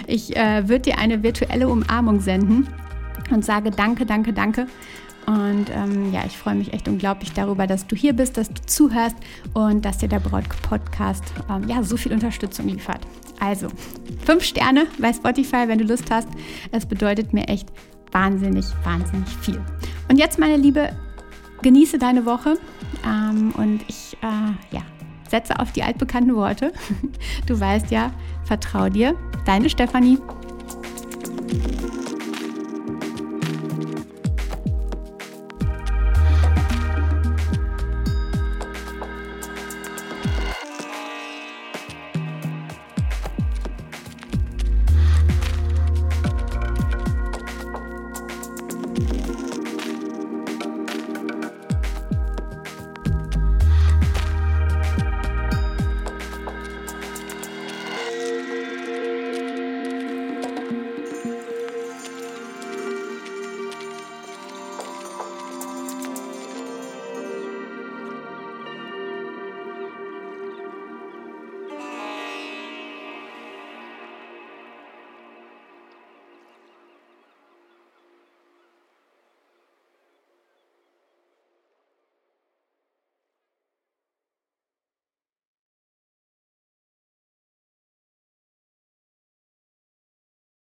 Ich 0.09 0.37
äh, 0.37 0.69
würde 0.69 0.91
dir 0.91 0.99
eine 0.99 1.21
virtuelle 1.21 1.67
Umarmung 1.67 2.21
senden 2.21 2.67
und 3.29 3.43
sage 3.43 3.71
danke, 3.71 4.05
danke, 4.05 4.31
danke. 4.31 4.67
Und 5.25 5.65
ähm, 5.69 6.13
ja, 6.13 6.23
ich 6.25 6.37
freue 6.37 6.55
mich 6.55 6.71
echt 6.71 6.87
unglaublich 6.87 7.33
darüber, 7.33 7.67
dass 7.67 7.85
du 7.87 7.97
hier 7.97 8.13
bist, 8.13 8.37
dass 8.37 8.47
du 8.47 8.61
zuhörst 8.65 9.17
und 9.53 9.83
dass 9.83 9.97
dir 9.97 10.07
der 10.07 10.21
Braut-Podcast 10.21 11.25
ähm, 11.49 11.67
ja, 11.67 11.83
so 11.83 11.97
viel 11.97 12.13
Unterstützung 12.13 12.69
liefert. 12.69 13.01
Also, 13.41 13.67
fünf 14.25 14.45
Sterne 14.45 14.87
bei 14.97 15.11
Spotify, 15.11 15.67
wenn 15.67 15.79
du 15.79 15.83
Lust 15.83 16.09
hast. 16.09 16.29
Es 16.71 16.85
bedeutet 16.85 17.33
mir 17.33 17.45
echt 17.49 17.67
wahnsinnig, 18.13 18.65
wahnsinnig 18.85 19.29
viel. 19.41 19.59
Und 20.07 20.17
jetzt, 20.17 20.39
meine 20.39 20.55
Liebe, 20.55 20.91
genieße 21.61 21.97
deine 21.97 22.25
Woche 22.25 22.57
ähm, 23.07 23.53
und 23.57 23.81
ich 23.87 24.17
äh, 24.21 24.75
ja, 24.75 24.81
setze 25.29 25.59
auf 25.59 25.71
die 25.71 25.83
altbekannten 25.83 26.35
Worte. 26.35 26.73
Du 27.45 27.57
weißt 27.57 27.91
ja, 27.91 28.11
vertrau 28.43 28.89
dir, 28.89 29.15
deine 29.45 29.69
Stefanie. 29.69 30.17